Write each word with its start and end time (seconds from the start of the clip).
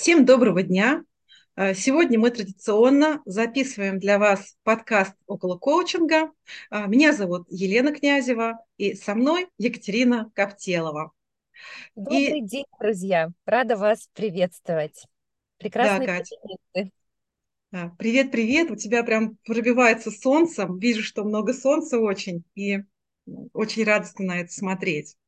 Всем 0.00 0.24
доброго 0.24 0.62
дня! 0.62 1.04
Э, 1.56 1.74
сегодня 1.74 2.18
мы 2.18 2.30
традиционно 2.30 3.20
записываем 3.26 3.98
для 3.98 4.18
вас 4.18 4.56
подкаст 4.62 5.12
«Около 5.26 5.58
коучинга». 5.58 6.32
Э, 6.70 6.86
меня 6.86 7.12
зовут 7.12 7.46
Елена 7.50 7.92
Князева, 7.92 8.64
и 8.78 8.94
со 8.94 9.14
мной 9.14 9.48
Екатерина 9.58 10.32
Коптелова. 10.34 11.12
Добрый 11.94 12.38
и... 12.38 12.40
день, 12.40 12.64
друзья! 12.80 13.28
Рада 13.44 13.76
вас 13.76 14.08
приветствовать. 14.14 15.04
Прекрасный 15.58 16.06
да, 16.06 16.16
Катя. 16.16 17.92
Привет, 17.98 18.30
привет! 18.30 18.70
У 18.70 18.76
тебя 18.76 19.04
прям 19.04 19.36
пробивается 19.44 20.10
солнцем. 20.10 20.78
Вижу, 20.78 21.02
что 21.02 21.24
много 21.24 21.52
солнца 21.52 21.98
очень, 21.98 22.42
и 22.54 22.78
очень 23.52 23.84
радостно 23.84 24.24
на 24.24 24.40
это 24.40 24.50
смотреть. 24.50 25.18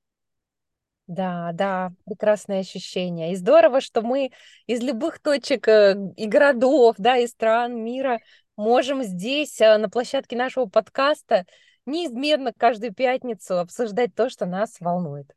Да, 1.13 1.51
да, 1.53 1.93
прекрасное 2.07 2.61
ощущение. 2.61 3.33
И 3.33 3.37
здорово, 3.37 3.83
что 3.83 4.01
мы 4.01 4.31
из 4.67 4.81
любых 4.81 5.19
точек 5.19 5.69
э, 5.69 5.95
и 6.17 6.27
городов, 6.27 6.95
да, 6.97 7.19
и 7.19 7.27
стран 7.27 7.85
мира 7.85 8.19
можем 8.57 9.03
здесь, 9.03 9.61
э, 9.61 9.77
на 9.77 9.91
площадке 9.91 10.37
нашего 10.37 10.65
подкаста, 10.65 11.45
неизменно 11.85 12.55
каждую 12.57 12.95
пятницу 12.95 13.59
обсуждать 13.59 14.15
то, 14.15 14.31
что 14.31 14.47
нас 14.47 14.81
волнует. 14.81 15.31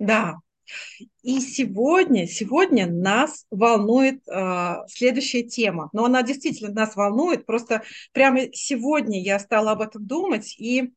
Да. 0.00 0.38
И 1.22 1.38
сегодня, 1.38 2.26
сегодня 2.26 2.90
нас 2.90 3.46
волнует 3.52 4.26
э, 4.26 4.74
следующая 4.88 5.44
тема. 5.44 5.88
Но 5.92 6.04
она 6.04 6.24
действительно 6.24 6.72
нас 6.72 6.96
волнует. 6.96 7.46
Просто 7.46 7.84
прямо 8.10 8.52
сегодня 8.52 9.22
я 9.22 9.38
стала 9.38 9.70
об 9.70 9.82
этом 9.82 10.04
думать 10.04 10.56
и 10.58 10.92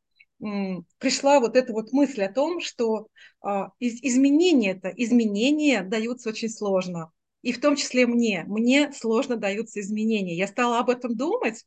пришла 0.98 1.38
вот 1.38 1.56
эта 1.56 1.72
вот 1.72 1.92
мысль 1.92 2.22
о 2.24 2.32
том, 2.32 2.60
что 2.60 3.06
а, 3.40 3.70
из, 3.78 4.02
изменения 4.02 4.72
это 4.72 4.88
изменения 4.88 5.82
даются 5.82 6.30
очень 6.30 6.48
сложно. 6.48 7.12
И 7.42 7.52
в 7.52 7.60
том 7.60 7.76
числе 7.76 8.06
мне. 8.06 8.44
Мне 8.46 8.92
сложно 8.92 9.36
даются 9.36 9.80
изменения. 9.80 10.36
Я 10.36 10.46
стала 10.46 10.78
об 10.78 10.90
этом 10.90 11.16
думать 11.16 11.64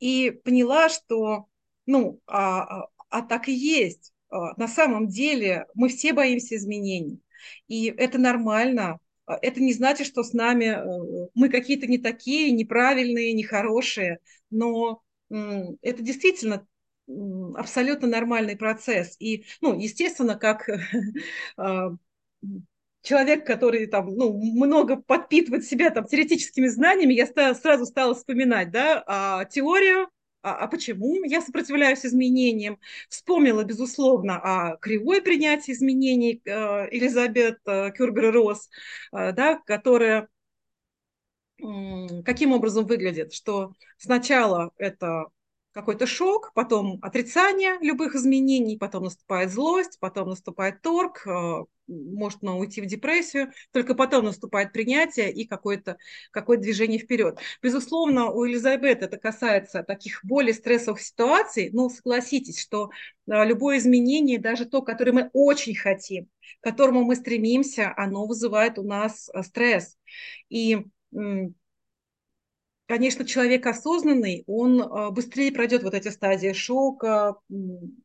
и 0.00 0.30
поняла, 0.44 0.88
что, 0.88 1.46
ну, 1.86 2.20
а, 2.26 2.62
а, 2.62 2.88
а 3.08 3.22
так 3.22 3.48
и 3.48 3.52
есть. 3.52 4.12
А, 4.30 4.56
на 4.56 4.68
самом 4.68 5.08
деле 5.08 5.66
мы 5.74 5.88
все 5.88 6.12
боимся 6.12 6.56
изменений. 6.56 7.20
И 7.68 7.86
это 7.86 8.18
нормально. 8.18 8.98
Это 9.26 9.60
не 9.60 9.74
значит, 9.74 10.06
что 10.06 10.22
с 10.22 10.32
нами 10.32 10.64
э, 10.64 11.28
мы 11.34 11.50
какие-то 11.50 11.86
не 11.86 11.98
такие, 11.98 12.50
неправильные, 12.50 13.34
нехорошие. 13.34 14.18
Но 14.50 15.02
это 15.30 16.02
действительно 16.02 16.66
абсолютно 17.56 18.08
нормальный 18.08 18.56
процесс. 18.56 19.16
И, 19.18 19.44
ну, 19.60 19.78
естественно, 19.78 20.36
как 20.36 20.68
а, 21.56 21.90
человек, 23.02 23.46
который 23.46 23.86
там, 23.86 24.14
ну, 24.14 24.32
много 24.32 24.96
подпитывает 24.96 25.64
себя 25.64 25.90
там 25.90 26.04
теоретическими 26.06 26.66
знаниями, 26.66 27.14
я 27.14 27.26
сразу 27.54 27.86
стала 27.86 28.14
вспоминать, 28.14 28.70
да, 28.70 29.02
а, 29.06 29.44
теорию, 29.46 30.08
а, 30.42 30.54
а 30.54 30.68
почему 30.68 31.24
я 31.24 31.40
сопротивляюсь 31.40 32.04
изменениям? 32.06 32.78
Вспомнила, 33.08 33.64
безусловно, 33.64 34.38
о 34.38 34.76
кривой 34.76 35.20
принятии 35.20 35.72
изменений 35.72 36.40
э, 36.44 36.50
Элизабет 36.94 37.58
э, 37.66 37.90
Кюрбер-Росс, 37.90 38.68
э, 39.12 39.32
да, 39.32 39.56
которая 39.66 40.28
каким 42.24 42.52
образом 42.52 42.86
выглядит, 42.86 43.32
что 43.32 43.72
сначала 43.96 44.70
это 44.76 45.24
какой-то 45.72 46.06
шок, 46.06 46.52
потом 46.54 46.98
отрицание 47.02 47.78
любых 47.80 48.14
изменений, 48.14 48.76
потом 48.76 49.04
наступает 49.04 49.50
злость, 49.50 49.98
потом 50.00 50.30
наступает 50.30 50.82
торг, 50.82 51.26
э, 51.26 51.64
может 51.88 52.42
ну, 52.42 52.58
уйти 52.58 52.80
в 52.80 52.86
депрессию, 52.86 53.52
только 53.72 53.94
потом 53.94 54.24
наступает 54.24 54.72
принятие 54.72 55.32
и 55.32 55.46
какое-то 55.46 55.96
какое 56.30 56.58
движение 56.58 56.98
вперед. 56.98 57.38
Безусловно, 57.62 58.30
у 58.30 58.46
Элизабет 58.46 59.02
это 59.02 59.16
касается 59.18 59.82
таких 59.82 60.20
более 60.24 60.54
стрессовых 60.54 61.00
ситуаций, 61.00 61.70
но 61.72 61.88
согласитесь, 61.88 62.60
что 62.60 62.90
э, 63.26 63.44
любое 63.44 63.78
изменение, 63.78 64.38
даже 64.38 64.66
то, 64.66 64.82
которое 64.82 65.12
мы 65.12 65.30
очень 65.32 65.74
хотим, 65.74 66.28
к 66.60 66.64
которому 66.64 67.04
мы 67.04 67.16
стремимся, 67.16 67.92
оно 67.96 68.26
вызывает 68.26 68.78
у 68.78 68.82
нас 68.82 69.30
э, 69.32 69.42
стресс. 69.42 69.96
И 70.48 70.84
конечно, 72.88 73.24
человек 73.24 73.66
осознанный, 73.66 74.44
он 74.46 74.80
а, 74.82 75.10
быстрее 75.10 75.52
пройдет 75.52 75.82
вот 75.82 75.94
эти 75.94 76.08
стадии 76.08 76.52
шока, 76.54 77.36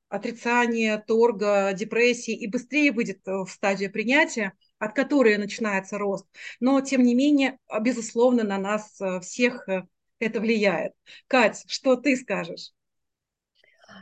отрицания, 0.10 1.04
торга, 1.08 1.72
депрессии 1.74 2.36
и 2.36 2.48
быстрее 2.48 2.92
выйдет 2.92 3.26
э, 3.26 3.32
в 3.32 3.50
стадию 3.50 3.92
принятия, 3.92 4.54
от 4.78 4.94
которой 4.94 5.38
начинается 5.38 5.98
рост. 5.98 6.28
Но, 6.60 6.82
тем 6.82 7.02
не 7.04 7.16
менее, 7.16 7.58
а, 7.68 7.80
безусловно, 7.80 8.44
на 8.44 8.58
нас 8.58 9.00
э, 9.00 9.22
всех 9.22 9.68
э, 9.70 9.88
это 10.20 10.42
влияет. 10.42 10.92
Кать, 11.28 11.64
что 11.68 11.96
ты 11.96 12.16
скажешь? 12.18 12.74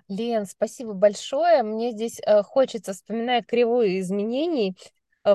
Лен, 0.08 0.46
спасибо 0.47 0.94
большое. 0.94 1.64
Мне 1.64 1.91
здесь 1.91 2.20
хочется 2.44 2.94
вспоминать 2.94 3.46
кривую 3.46 4.00
изменений, 4.00 4.75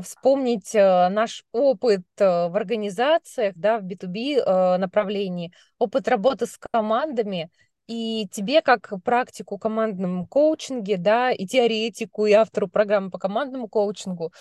вспомнить 0.03 0.75
э, 0.75 1.09
наш 1.09 1.45
опыт 1.53 2.03
э, 2.19 2.49
в 2.49 2.57
организациях, 2.57 3.55
да, 3.57 3.79
в 3.79 3.85
B2B 3.85 4.79
направлении, 4.79 5.53
опыт 5.79 6.09
работы 6.09 6.47
с 6.47 6.59
командами, 6.59 7.51
и 7.87 8.27
тебе, 8.33 8.63
как 8.63 8.93
практику 9.05 9.59
командном 9.59 10.27
коучинге, 10.27 10.97
да, 10.97 11.31
и 11.31 11.47
теоретику, 11.47 12.27
и 12.27 12.33
автору 12.33 12.69
программы 12.69 13.11
по 13.11 13.19
командному 13.19 13.69
коучингу, 13.69 14.33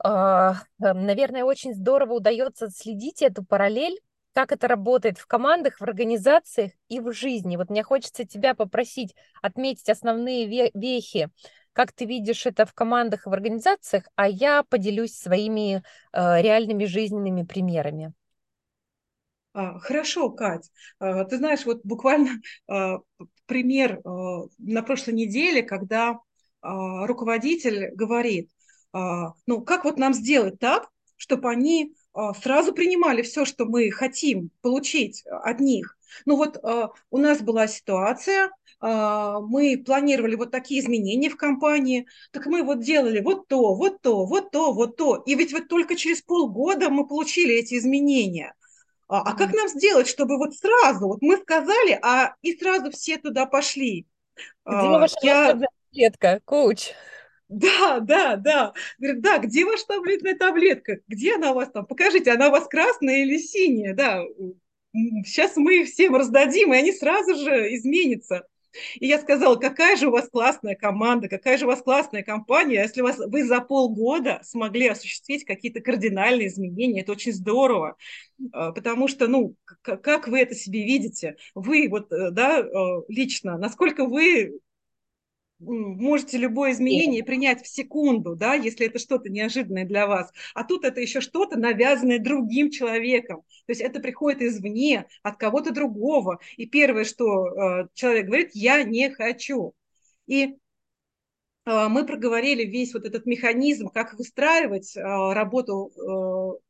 а, 0.00 0.54
наверное, 0.78 1.44
очень 1.44 1.74
здорово 1.74 2.14
удается 2.14 2.68
следить 2.68 3.22
эту 3.22 3.44
параллель, 3.44 3.98
как 4.32 4.52
это 4.52 4.68
работает 4.68 5.18
в 5.18 5.26
командах, 5.26 5.80
в 5.80 5.82
организациях 5.82 6.72
и 6.88 7.00
в 7.00 7.12
жизни. 7.12 7.56
Вот 7.56 7.70
мне 7.70 7.82
хочется 7.82 8.24
тебя 8.24 8.54
попросить 8.54 9.14
отметить 9.42 9.88
основные 9.88 10.70
вехи 10.74 11.30
как 11.78 11.92
ты 11.92 12.06
видишь 12.06 12.44
это 12.44 12.66
в 12.66 12.74
командах 12.74 13.24
и 13.24 13.30
в 13.30 13.32
организациях, 13.32 14.02
а 14.16 14.28
я 14.28 14.64
поделюсь 14.64 15.14
своими 15.14 15.76
э, 16.12 16.42
реальными 16.42 16.86
жизненными 16.86 17.44
примерами. 17.44 18.14
А, 19.52 19.78
хорошо, 19.78 20.28
Кать. 20.30 20.72
А, 20.98 21.22
ты 21.22 21.36
знаешь, 21.36 21.64
вот 21.64 21.82
буквально 21.84 22.40
а, 22.68 22.98
пример 23.46 24.00
на 24.58 24.82
прошлой 24.82 25.14
неделе, 25.14 25.62
когда 25.62 26.18
руководитель 26.60 27.94
говорит, 27.94 28.50
ну 28.92 29.62
как 29.64 29.84
вот 29.84 29.96
нам 29.96 30.12
сделать 30.12 30.58
так, 30.58 30.88
чтобы 31.16 31.48
они 31.48 31.94
сразу 32.42 32.72
принимали 32.72 33.22
все, 33.22 33.44
что 33.44 33.64
мы 33.64 33.92
хотим 33.92 34.50
получить 34.60 35.22
от 35.26 35.60
них. 35.60 35.96
Ну 36.24 36.36
вот 36.36 36.62
у 37.10 37.18
нас 37.18 37.40
была 37.42 37.66
ситуация, 37.66 38.50
а, 38.80 39.40
мы 39.40 39.82
планировали 39.84 40.36
вот 40.36 40.50
такие 40.50 40.80
изменения 40.80 41.30
в 41.30 41.36
компании, 41.36 42.06
так 42.30 42.46
мы 42.46 42.62
вот 42.62 42.80
делали 42.80 43.20
вот 43.20 43.48
то, 43.48 43.74
вот 43.74 44.00
то, 44.00 44.24
вот 44.24 44.50
то, 44.50 44.72
вот 44.72 44.96
то. 44.96 45.16
И 45.26 45.34
ведь 45.34 45.52
вот 45.52 45.68
только 45.68 45.96
через 45.96 46.22
полгода 46.22 46.88
мы 46.88 47.06
получили 47.06 47.54
эти 47.54 47.76
изменения. 47.76 48.54
А, 49.08 49.22
а 49.22 49.34
как 49.34 49.52
нам 49.54 49.68
сделать, 49.68 50.06
чтобы 50.06 50.36
вот 50.36 50.54
сразу, 50.54 51.08
вот 51.08 51.22
мы 51.22 51.38
сказали, 51.38 51.98
а 52.02 52.34
и 52.42 52.56
сразу 52.56 52.90
все 52.90 53.16
туда 53.16 53.46
пошли? 53.46 54.06
Где 54.64 54.76
а, 54.76 54.98
ваша 54.98 55.16
Я... 55.22 55.58
таблетка, 55.90 56.40
коуч? 56.44 56.90
Да, 57.48 58.00
да, 58.00 58.36
да. 58.36 58.74
Говорит, 58.98 59.22
да, 59.22 59.38
где 59.38 59.64
ваша 59.64 59.86
таблетная 59.86 60.36
таблетка? 60.36 60.98
Где 61.08 61.36
она 61.36 61.52
у 61.52 61.54
вас 61.54 61.70
там? 61.70 61.86
Покажите, 61.86 62.30
она 62.30 62.48
у 62.48 62.50
вас 62.50 62.68
красная 62.68 63.22
или 63.22 63.38
синяя? 63.38 63.94
Да, 63.94 64.22
сейчас 65.24 65.56
мы 65.56 65.84
всем 65.84 66.14
раздадим, 66.14 66.72
и 66.72 66.76
они 66.76 66.92
сразу 66.92 67.34
же 67.36 67.74
изменятся. 67.74 68.44
И 69.00 69.06
я 69.06 69.18
сказала, 69.18 69.56
какая 69.56 69.96
же 69.96 70.08
у 70.08 70.10
вас 70.10 70.28
классная 70.28 70.74
команда, 70.74 71.28
какая 71.28 71.56
же 71.56 71.64
у 71.64 71.68
вас 71.68 71.82
классная 71.82 72.22
компания, 72.22 72.82
если 72.82 73.00
вас, 73.00 73.18
вы 73.18 73.44
за 73.44 73.60
полгода 73.60 74.40
смогли 74.44 74.88
осуществить 74.88 75.44
какие-то 75.44 75.80
кардинальные 75.80 76.48
изменения, 76.48 77.00
это 77.00 77.12
очень 77.12 77.32
здорово, 77.32 77.96
а, 78.52 78.72
потому 78.72 79.08
что, 79.08 79.26
ну, 79.26 79.54
как 79.82 80.28
вы 80.28 80.40
это 80.40 80.54
себе 80.54 80.84
видите? 80.84 81.36
Вы 81.54 81.88
вот, 81.88 82.12
э, 82.12 82.30
да, 82.30 82.60
э, 82.60 83.02
лично, 83.08 83.58
насколько 83.58 84.04
вы 84.04 84.60
можете 85.60 86.38
любое 86.38 86.72
изменение 86.72 87.24
принять 87.24 87.62
в 87.62 87.68
секунду, 87.68 88.36
да, 88.36 88.54
если 88.54 88.86
это 88.86 88.98
что-то 88.98 89.28
неожиданное 89.28 89.84
для 89.84 90.06
вас. 90.06 90.32
А 90.54 90.64
тут 90.64 90.84
это 90.84 91.00
еще 91.00 91.20
что-то 91.20 91.58
навязанное 91.58 92.18
другим 92.18 92.70
человеком. 92.70 93.42
То 93.66 93.72
есть 93.72 93.80
это 93.80 94.00
приходит 94.00 94.42
извне, 94.42 95.06
от 95.22 95.36
кого-то 95.36 95.72
другого. 95.72 96.40
И 96.56 96.66
первое, 96.66 97.04
что 97.04 97.48
э, 97.48 97.88
человек 97.94 98.26
говорит, 98.26 98.50
я 98.54 98.82
не 98.84 99.10
хочу. 99.10 99.74
И 100.26 100.44
э, 101.66 101.88
мы 101.88 102.06
проговорили 102.06 102.64
весь 102.64 102.94
вот 102.94 103.04
этот 103.04 103.26
механизм, 103.26 103.88
как 103.88 104.14
выстраивать 104.14 104.96
э, 104.96 105.00
работу 105.02 106.60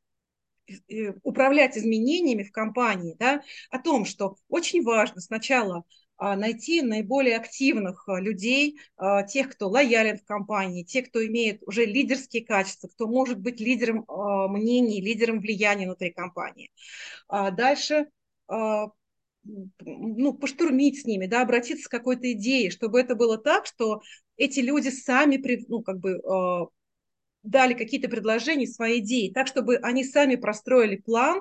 управлять 1.22 1.78
изменениями 1.78 2.42
в 2.42 2.52
компании, 2.52 3.16
да, 3.18 3.42
о 3.70 3.78
том, 3.78 4.04
что 4.04 4.36
очень 4.50 4.82
важно 4.82 5.22
сначала 5.22 5.84
найти 6.18 6.82
наиболее 6.82 7.36
активных 7.36 8.08
а, 8.08 8.20
людей, 8.20 8.78
а, 8.96 9.22
тех, 9.22 9.50
кто 9.50 9.68
лоялен 9.68 10.18
в 10.18 10.24
компании, 10.24 10.82
тех, 10.82 11.08
кто 11.08 11.24
имеет 11.24 11.62
уже 11.66 11.84
лидерские 11.84 12.44
качества, 12.44 12.88
кто 12.88 13.06
может 13.06 13.38
быть 13.38 13.60
лидером 13.60 14.04
мнений, 14.08 15.00
лидером 15.00 15.40
влияния 15.40 15.86
внутри 15.86 16.10
компании. 16.10 16.70
Дальше 17.28 18.06
ну, 18.48 20.34
поштурмить 20.34 21.02
с 21.02 21.04
ними, 21.04 21.26
да, 21.26 21.42
обратиться 21.42 21.84
с 21.84 21.88
какой-то 21.88 22.32
идеей, 22.32 22.70
чтобы 22.70 23.00
это 23.00 23.14
было 23.14 23.38
так, 23.38 23.66
что 23.66 24.02
эти 24.36 24.60
люди 24.60 24.88
сами, 24.88 25.40
ну, 25.68 25.82
как 25.82 26.00
бы, 26.00 26.20
дали 27.42 27.74
какие-то 27.74 28.08
предложения, 28.08 28.66
свои 28.66 28.98
идеи, 28.98 29.30
так, 29.32 29.46
чтобы 29.46 29.76
они 29.76 30.04
сами 30.04 30.36
простроили 30.36 30.96
план 30.96 31.40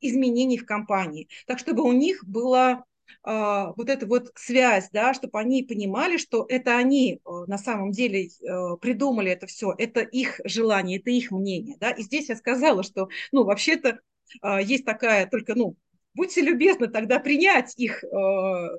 изменений 0.00 0.58
в 0.58 0.66
компании, 0.66 1.28
так, 1.46 1.58
чтобы 1.58 1.82
у 1.82 1.92
них 1.92 2.24
была 2.24 2.72
а, 2.72 2.84
вот 3.24 3.88
эта 3.88 4.06
вот 4.06 4.32
связь, 4.34 4.88
да, 4.92 5.14
чтобы 5.14 5.38
они 5.38 5.62
понимали, 5.62 6.16
что 6.16 6.46
это 6.48 6.76
они 6.76 7.14
э, 7.14 7.30
на 7.46 7.58
самом 7.58 7.90
деле 7.90 8.26
э, 8.26 8.76
придумали 8.80 9.30
это 9.30 9.46
все, 9.46 9.74
это 9.76 10.00
их 10.00 10.40
желание, 10.44 10.98
это 10.98 11.10
их 11.10 11.30
мнение, 11.30 11.76
да, 11.80 11.90
и 11.90 12.02
здесь 12.02 12.28
я 12.28 12.36
сказала, 12.36 12.82
что, 12.82 13.08
ну, 13.32 13.44
вообще-то 13.44 14.00
а, 14.42 14.60
есть 14.60 14.84
такая 14.84 15.26
только, 15.26 15.54
ну, 15.54 15.76
будьте 16.14 16.40
любезны 16.40 16.88
тогда 16.88 17.18
принять 17.18 17.74
их, 17.76 18.02
э, 18.04 18.08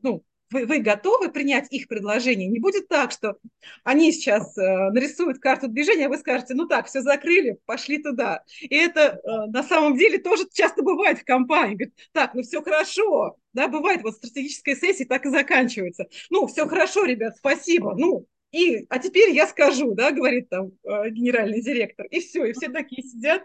ну, 0.02 0.24
вы, 0.52 0.66
вы 0.66 0.80
готовы 0.80 1.30
принять 1.30 1.72
их 1.72 1.88
предложение? 1.88 2.48
Не 2.48 2.60
будет 2.60 2.88
так, 2.88 3.12
что 3.12 3.38
они 3.84 4.12
сейчас 4.12 4.58
э, 4.58 4.90
нарисуют 4.92 5.40
карту 5.40 5.68
движения, 5.68 6.08
а 6.08 6.10
вы 6.10 6.18
скажете, 6.18 6.54
ну 6.56 6.68
так, 6.68 6.88
все 6.88 7.02
закрыли, 7.02 7.60
пошли 7.66 8.02
туда. 8.02 8.44
И 8.62 8.76
это 8.76 9.20
э, 9.24 9.46
на 9.52 9.64
самом 9.64 9.98
деле 9.98 10.18
тоже 10.18 10.46
часто 10.52 10.82
бывает 10.82 11.20
в 11.20 11.26
компании. 11.26 11.76
Говорит, 11.76 11.94
так, 12.12 12.34
ну 12.34 12.42
все 12.42 12.62
хорошо. 12.62 13.38
Да, 13.54 13.68
бывает, 13.68 14.04
вот 14.04 14.16
стратегическая 14.16 14.76
сессия 14.76 15.06
так 15.06 15.26
и 15.26 15.30
заканчивается. 15.30 16.08
Ну, 16.30 16.46
все 16.46 16.68
хорошо, 16.68 17.06
ребят, 17.06 17.36
спасибо. 17.38 17.96
Ну, 17.98 18.28
и, 18.52 18.86
а 18.90 19.00
теперь 19.00 19.32
я 19.32 19.48
скажу, 19.48 19.94
да, 19.96 20.12
говорит 20.12 20.50
там 20.50 20.72
э, 20.84 21.10
генеральный 21.10 21.62
директор. 21.62 22.06
И 22.08 22.20
все, 22.20 22.46
и 22.46 22.54
все 22.54 22.70
такие 22.70 23.04
сидят. 23.04 23.44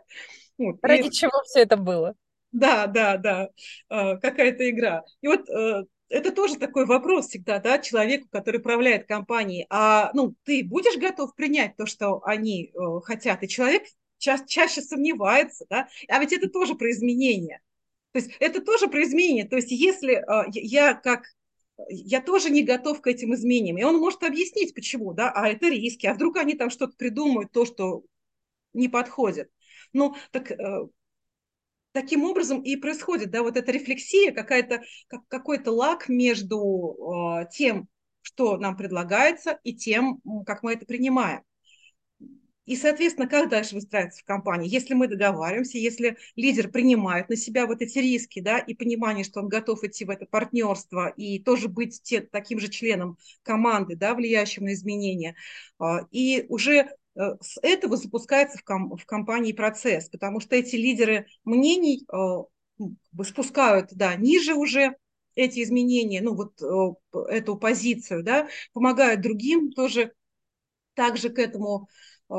Вот, 0.59 0.77
Ради 0.83 1.09
и... 1.09 1.11
чего 1.11 1.33
все 1.45 1.61
это 1.61 1.77
было? 1.77 2.15
Да, 2.53 2.87
да, 2.87 3.17
да, 3.17 3.49
э, 3.91 4.17
какая-то 4.19 4.69
игра. 4.71 5.03
И 5.21 5.27
вот 5.27 5.49
э, 5.49 5.85
это 6.09 6.33
тоже 6.33 6.57
такой 6.57 6.87
вопрос 6.87 7.29
всегда, 7.29 7.59
да, 7.59 7.79
человеку, 7.79 8.29
который 8.31 8.61
управляет 8.61 9.07
компанией. 9.07 9.67
А, 9.71 10.11
ну, 10.15 10.35
ты 10.45 10.65
будешь 10.65 10.99
готов 10.99 11.35
принять 11.35 11.77
то, 11.77 11.87
что 11.87 12.23
они 12.25 12.73
э, 12.73 13.01
хотят? 13.03 13.43
И 13.43 13.49
человек 13.49 13.85
ча 14.19 14.39
чаще 14.47 14.83
сомневается, 14.83 15.67
да, 15.69 15.89
а 16.09 16.19
ведь 16.19 16.33
это 16.33 16.49
тоже 16.49 16.75
про 16.75 16.91
изменения. 16.91 17.61
То 18.13 18.21
есть 18.21 18.31
это 18.39 18.61
тоже 18.61 18.87
про 18.89 19.03
изменения. 19.03 19.45
То 19.45 19.57
есть 19.57 19.71
если 19.71 20.15
э, 20.15 20.51
я 20.53 20.95
как 20.95 21.25
я 21.89 22.21
тоже 22.21 22.51
не 22.51 22.63
готов 22.63 23.01
к 23.01 23.07
этим 23.07 23.35
изменениям. 23.35 23.79
И 23.79 23.83
он 23.83 23.99
может 23.99 24.23
объяснить, 24.23 24.75
почему, 24.75 25.13
да, 25.13 25.33
а 25.35 25.49
это 25.49 25.69
риски, 25.69 26.07
а 26.07 26.15
вдруг 26.15 26.37
они 26.37 26.55
там 26.55 26.71
что-то 26.71 26.95
придумают, 26.97 27.51
то, 27.53 27.65
что 27.65 28.05
не 28.73 28.89
подходит. 28.89 29.51
Ну, 29.93 30.15
так 30.31 30.51
э, 30.51 30.89
таким 31.95 32.25
образом 32.25 32.61
и 32.61 32.77
происходит, 32.77 33.31
да, 33.31 33.43
вот 33.43 33.57
эта 33.57 33.71
рефлексия, 33.71 34.33
какая-то, 34.33 34.83
как, 35.07 35.27
какой-то 35.29 35.71
лак 35.71 36.09
между 36.09 36.97
э, 37.41 37.47
тем, 37.53 37.89
что 38.21 38.57
нам 38.57 38.77
предлагается, 38.77 39.61
и 39.63 39.75
тем, 39.75 40.21
как 40.45 40.65
мы 40.65 40.73
это 40.73 40.87
принимаем. 40.87 41.43
И, 42.67 42.77
соответственно, 42.77 43.29
как 43.29 43.51
дальше 43.51 43.75
выстраиваться 43.75 44.23
в 44.23 44.25
компании? 44.25 44.69
Если 44.69 44.95
мы 44.95 45.07
договариваемся, 45.07 45.79
если 45.79 46.17
лидер 46.35 46.71
принимает 46.71 47.29
на 47.29 47.37
себя 47.37 47.67
вот 47.67 47.81
эти 47.83 47.99
риски, 47.99 48.41
да, 48.41 48.59
и 48.59 48.75
понимание, 48.75 49.23
что 49.23 49.41
он 49.41 49.49
готов 49.49 49.85
идти 49.85 50.05
в 50.05 50.11
это 50.11 50.27
партнерство 50.27 51.09
и 51.09 51.39
тоже 51.39 51.69
быть 51.69 52.01
те, 52.03 52.23
таким 52.23 52.59
же 52.59 52.69
членом 52.69 53.19
команды, 53.43 53.97
да, 53.97 54.15
влияющим 54.15 54.65
на 54.65 54.73
изменения, 54.73 55.37
а, 55.79 56.07
и 56.11 56.47
уже 56.49 56.89
Э, 56.89 57.04
с 57.17 57.59
этого 57.63 57.97
запускается 57.97 58.59
в, 58.59 58.65
ком, 58.65 58.97
в 58.97 59.07
компании 59.07 59.53
процесс, 59.53 60.09
потому 60.09 60.41
что 60.41 60.57
эти 60.57 60.77
лидеры 60.77 61.27
мнений 61.45 62.07
э, 62.13 62.85
спускают 63.23 63.91
да, 63.93 64.15
ниже 64.17 64.55
уже 64.55 64.97
эти 65.35 65.63
изменения, 65.63 66.21
ну 66.21 66.35
вот 66.35 66.61
э, 66.63 67.35
эту 67.35 67.57
позицию, 67.57 68.23
да, 68.23 68.49
помогают 68.73 69.21
другим 69.21 69.71
тоже 69.73 70.13
также 70.95 71.29
к 71.29 71.39
этому 71.39 71.89
э, 72.31 72.35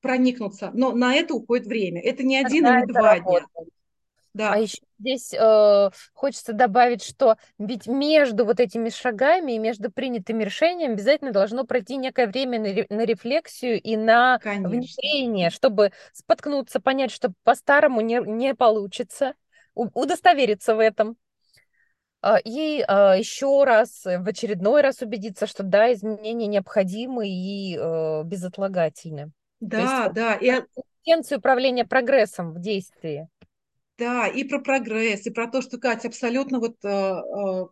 проникнуться. 0.00 0.70
Но 0.74 0.92
на 0.92 1.14
это 1.14 1.34
уходит 1.34 1.66
время. 1.66 2.02
Это 2.02 2.22
не 2.22 2.36
один 2.36 2.66
и 2.66 2.70
не 2.70 2.86
два 2.86 3.14
работает. 3.16 3.44
дня. 3.54 3.66
Да. 4.38 4.52
А 4.52 4.58
еще 4.58 4.78
здесь 5.00 5.34
э, 5.34 5.90
хочется 6.12 6.52
добавить, 6.52 7.02
что 7.02 7.36
ведь 7.58 7.88
между 7.88 8.44
вот 8.44 8.60
этими 8.60 8.88
шагами 8.88 9.52
и 9.52 9.58
между 9.58 9.90
принятыми 9.90 10.44
решениями 10.44 10.92
обязательно 10.92 11.32
должно 11.32 11.64
пройти 11.64 11.96
некое 11.96 12.28
время 12.28 12.60
на, 12.60 12.96
на 12.96 13.04
рефлексию 13.04 13.82
и 13.82 13.96
на 13.96 14.38
Конечно. 14.38 14.68
внедрение, 14.68 15.50
чтобы 15.50 15.90
споткнуться, 16.12 16.78
понять, 16.78 17.10
что 17.10 17.32
по-старому 17.42 18.00
не, 18.00 18.20
не 18.24 18.54
получится, 18.54 19.34
удостовериться 19.74 20.76
в 20.76 20.78
этом. 20.78 21.16
А, 22.20 22.38
и 22.38 22.84
а, 22.86 23.16
еще 23.16 23.64
раз, 23.64 24.04
в 24.04 24.28
очередной 24.28 24.82
раз 24.82 25.02
убедиться, 25.02 25.48
что 25.48 25.64
да, 25.64 25.92
изменения 25.92 26.46
необходимы 26.46 27.28
и 27.28 27.76
э, 27.76 28.22
безотлагательны. 28.22 29.32
Да, 29.58 30.04
есть, 30.04 30.14
да. 30.14 30.34
И... 30.34 30.62
Управления 31.34 31.86
прогрессом 31.86 32.52
в 32.52 32.60
действии. 32.60 33.28
Да, 33.98 34.28
и 34.28 34.44
про 34.44 34.60
прогресс, 34.60 35.26
и 35.26 35.30
про 35.30 35.48
то, 35.48 35.60
что, 35.60 35.76
Катя, 35.76 36.06
абсолютно 36.06 36.60
вот 36.60 36.76
э, 36.84 36.88
э, 36.88 37.66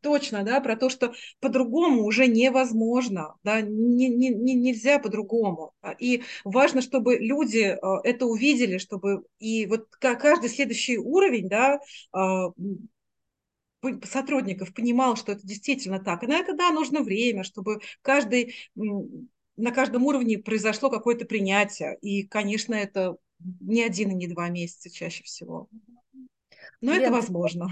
точно, 0.00 0.42
да, 0.42 0.60
про 0.62 0.74
то, 0.74 0.88
что 0.88 1.12
по-другому 1.40 2.04
уже 2.04 2.26
невозможно, 2.28 3.34
да, 3.44 3.60
не, 3.60 4.08
не, 4.08 4.30
не, 4.30 4.54
нельзя 4.54 4.98
по-другому. 4.98 5.74
И 5.98 6.22
важно, 6.44 6.80
чтобы 6.80 7.16
люди 7.18 7.58
э, 7.58 7.78
это 8.04 8.24
увидели, 8.24 8.78
чтобы 8.78 9.24
и 9.38 9.66
вот 9.66 9.88
каждый 9.96 10.48
следующий 10.48 10.96
уровень, 10.96 11.50
да, 11.50 11.78
э, 12.16 12.18
сотрудников 14.04 14.74
понимал, 14.74 15.16
что 15.16 15.32
это 15.32 15.46
действительно 15.46 16.00
так. 16.00 16.22
И 16.22 16.26
на 16.26 16.38
это, 16.38 16.54
да, 16.54 16.70
нужно 16.70 17.02
время, 17.02 17.44
чтобы 17.44 17.80
каждый, 18.02 18.54
на 18.74 19.70
каждом 19.72 20.04
уровне 20.04 20.38
произошло 20.38 20.90
какое-то 20.90 21.24
принятие. 21.26 21.96
И, 22.00 22.24
конечно, 22.24 22.74
это 22.74 23.16
не 23.38 23.82
один 23.82 24.10
и 24.10 24.14
не 24.14 24.28
два 24.28 24.48
месяца 24.48 24.90
чаще 24.90 25.24
всего. 25.24 25.68
Но 26.80 26.92
Лен, 26.92 27.02
это 27.02 27.12
возможно. 27.12 27.68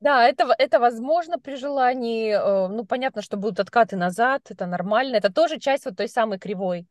Да, 0.00 0.26
это, 0.26 0.54
это 0.58 0.80
возможно 0.80 1.38
при 1.38 1.56
желании. 1.56 2.32
Э, 2.32 2.68
ну, 2.68 2.84
понятно, 2.84 3.22
что 3.22 3.36
будут 3.36 3.60
откаты 3.60 3.96
назад, 3.96 4.50
это 4.50 4.66
нормально. 4.66 5.16
Это 5.16 5.32
тоже 5.32 5.58
часть 5.58 5.84
вот 5.84 5.96
той 5.96 6.08
самой 6.08 6.38
кривой. 6.38 6.86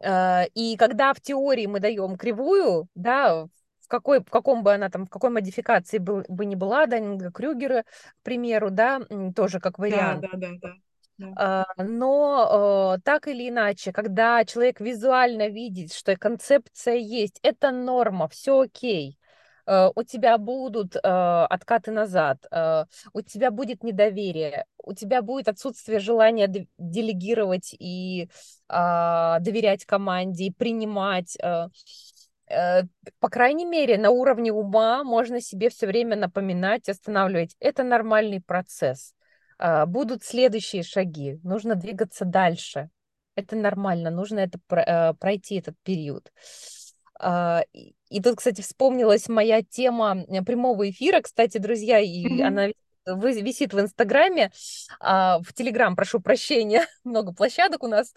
Э, 0.00 0.46
и 0.54 0.76
когда 0.76 1.12
в 1.12 1.20
теории 1.20 1.66
мы 1.66 1.80
даем 1.80 2.16
кривую, 2.16 2.88
да, 2.94 3.44
в 3.44 3.88
какой, 3.88 4.20
в 4.20 4.30
каком 4.30 4.62
бы 4.62 4.74
она 4.74 4.90
там, 4.90 5.06
в 5.06 5.10
какой 5.10 5.30
модификации 5.30 5.98
был, 5.98 6.22
бы 6.28 6.46
не 6.46 6.56
была, 6.56 6.86
Данинга 6.86 7.32
Крюгера, 7.32 7.82
к 7.82 8.22
примеру, 8.22 8.70
да, 8.70 9.00
тоже 9.34 9.60
как 9.60 9.78
вариант. 9.78 10.20
Да, 10.20 10.28
да, 10.34 10.48
да, 10.48 10.54
да. 10.60 10.74
А, 11.36 11.64
но 11.76 12.96
э, 12.96 13.00
так 13.02 13.26
или 13.28 13.48
иначе, 13.48 13.92
когда 13.92 14.44
человек 14.44 14.80
визуально 14.80 15.48
видит, 15.48 15.92
что 15.92 16.16
концепция 16.16 16.96
есть, 16.96 17.40
это 17.42 17.70
норма, 17.70 18.28
все 18.28 18.60
окей. 18.60 19.18
Э, 19.66 19.90
у 19.94 20.02
тебя 20.04 20.38
будут 20.38 20.96
э, 20.96 21.00
откаты 21.00 21.90
назад, 21.90 22.44
у 23.12 23.20
тебя 23.22 23.50
будет 23.50 23.82
недоверие, 23.82 24.64
у 24.82 24.94
тебя 24.94 25.22
будет 25.22 25.48
отсутствие 25.48 25.98
желания 25.98 26.48
делегировать 26.78 27.74
и 27.78 28.30
а, 28.68 29.38
доверять 29.40 29.84
команде, 29.84 30.44
и 30.44 30.52
принимать 30.52 31.36
по 33.20 33.28
крайней 33.28 33.66
мере, 33.66 33.98
на 33.98 34.08
уровне 34.08 34.52
ума 34.52 35.04
можно 35.04 35.38
себе 35.38 35.68
все 35.68 35.86
время 35.86 36.16
напоминать, 36.16 36.88
останавливать. 36.88 37.54
Это 37.60 37.82
нормальный 37.82 38.40
процесс. 38.40 39.12
А, 39.58 39.86
будут 39.86 40.24
следующие 40.24 40.82
шаги, 40.82 41.40
нужно 41.42 41.74
двигаться 41.74 42.24
дальше. 42.24 42.90
Это 43.34 43.56
нормально, 43.56 44.10
нужно 44.10 44.40
это 44.40 44.58
э, 44.70 45.14
пройти 45.14 45.56
этот 45.56 45.76
период. 45.82 46.32
А, 47.20 47.62
и 48.08 48.22
тут, 48.22 48.36
кстати, 48.36 48.60
вспомнилась 48.60 49.28
моя 49.28 49.62
тема 49.62 50.24
э, 50.28 50.42
прямого 50.42 50.88
эфира, 50.88 51.20
кстати, 51.20 51.58
друзья, 51.58 51.98
и 51.98 52.24
mm-hmm. 52.24 52.42
она 52.42 52.68
висит 53.06 53.72
в 53.72 53.80
Инстаграме, 53.80 54.52
а, 55.00 55.40
в 55.40 55.52
Телеграм, 55.54 55.96
прошу 55.96 56.20
прощения, 56.20 56.86
много 57.04 57.32
площадок 57.32 57.82
у 57.82 57.88
нас. 57.88 58.12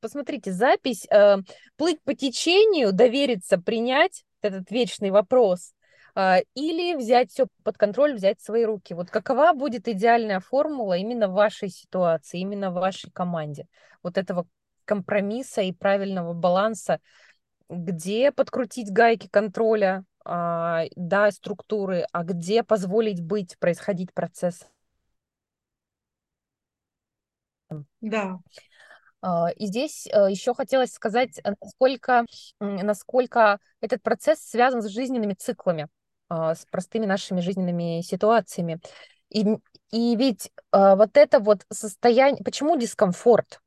Посмотрите 0.00 0.52
запись. 0.52 1.06
Э, 1.10 1.38
Плыть 1.76 2.02
по 2.02 2.14
течению, 2.14 2.92
довериться, 2.92 3.58
принять 3.58 4.24
этот 4.42 4.70
вечный 4.70 5.10
вопрос. 5.10 5.72
А, 6.22 6.40
или 6.52 6.94
взять 6.96 7.30
все 7.30 7.46
под 7.64 7.78
контроль, 7.78 8.12
взять 8.12 8.40
в 8.40 8.44
свои 8.44 8.66
руки. 8.66 8.92
Вот 8.92 9.10
какова 9.10 9.54
будет 9.54 9.88
идеальная 9.88 10.40
формула 10.40 10.98
именно 10.98 11.28
в 11.28 11.32
вашей 11.32 11.70
ситуации, 11.70 12.40
именно 12.40 12.70
в 12.70 12.74
вашей 12.74 13.10
команде? 13.10 13.66
Вот 14.02 14.18
этого 14.18 14.46
компромисса 14.84 15.62
и 15.62 15.72
правильного 15.72 16.34
баланса, 16.34 17.00
где 17.70 18.32
подкрутить 18.32 18.90
гайки 18.90 19.28
контроля, 19.28 20.04
э, 20.26 20.88
да, 20.94 21.30
структуры, 21.30 22.04
а 22.12 22.22
где 22.22 22.64
позволить 22.64 23.22
быть, 23.22 23.58
происходить 23.58 24.12
процесс. 24.12 24.66
Да. 28.02 28.40
А, 29.22 29.48
и 29.56 29.64
здесь 29.64 30.06
э, 30.06 30.30
еще 30.30 30.52
хотелось 30.52 30.92
сказать, 30.92 31.40
насколько, 31.42 32.26
насколько 32.58 33.58
этот 33.80 34.02
процесс 34.02 34.40
связан 34.40 34.82
с 34.82 34.88
жизненными 34.88 35.32
циклами, 35.32 35.84
а, 35.84 35.99
с 36.30 36.64
простыми 36.70 37.06
нашими 37.06 37.40
жизненными 37.40 38.00
ситуациями. 38.02 38.80
И, 39.30 39.44
и 39.90 40.16
ведь 40.16 40.50
а, 40.70 40.96
вот 40.96 41.16
это 41.16 41.40
вот 41.40 41.66
состояние, 41.70 42.42
почему 42.44 42.76
дискомфорт 42.76 43.60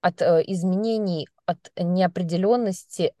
от 0.00 0.22
э, 0.22 0.42
изменений, 0.46 1.28
от 1.44 1.58
неопределенности, 1.76 3.14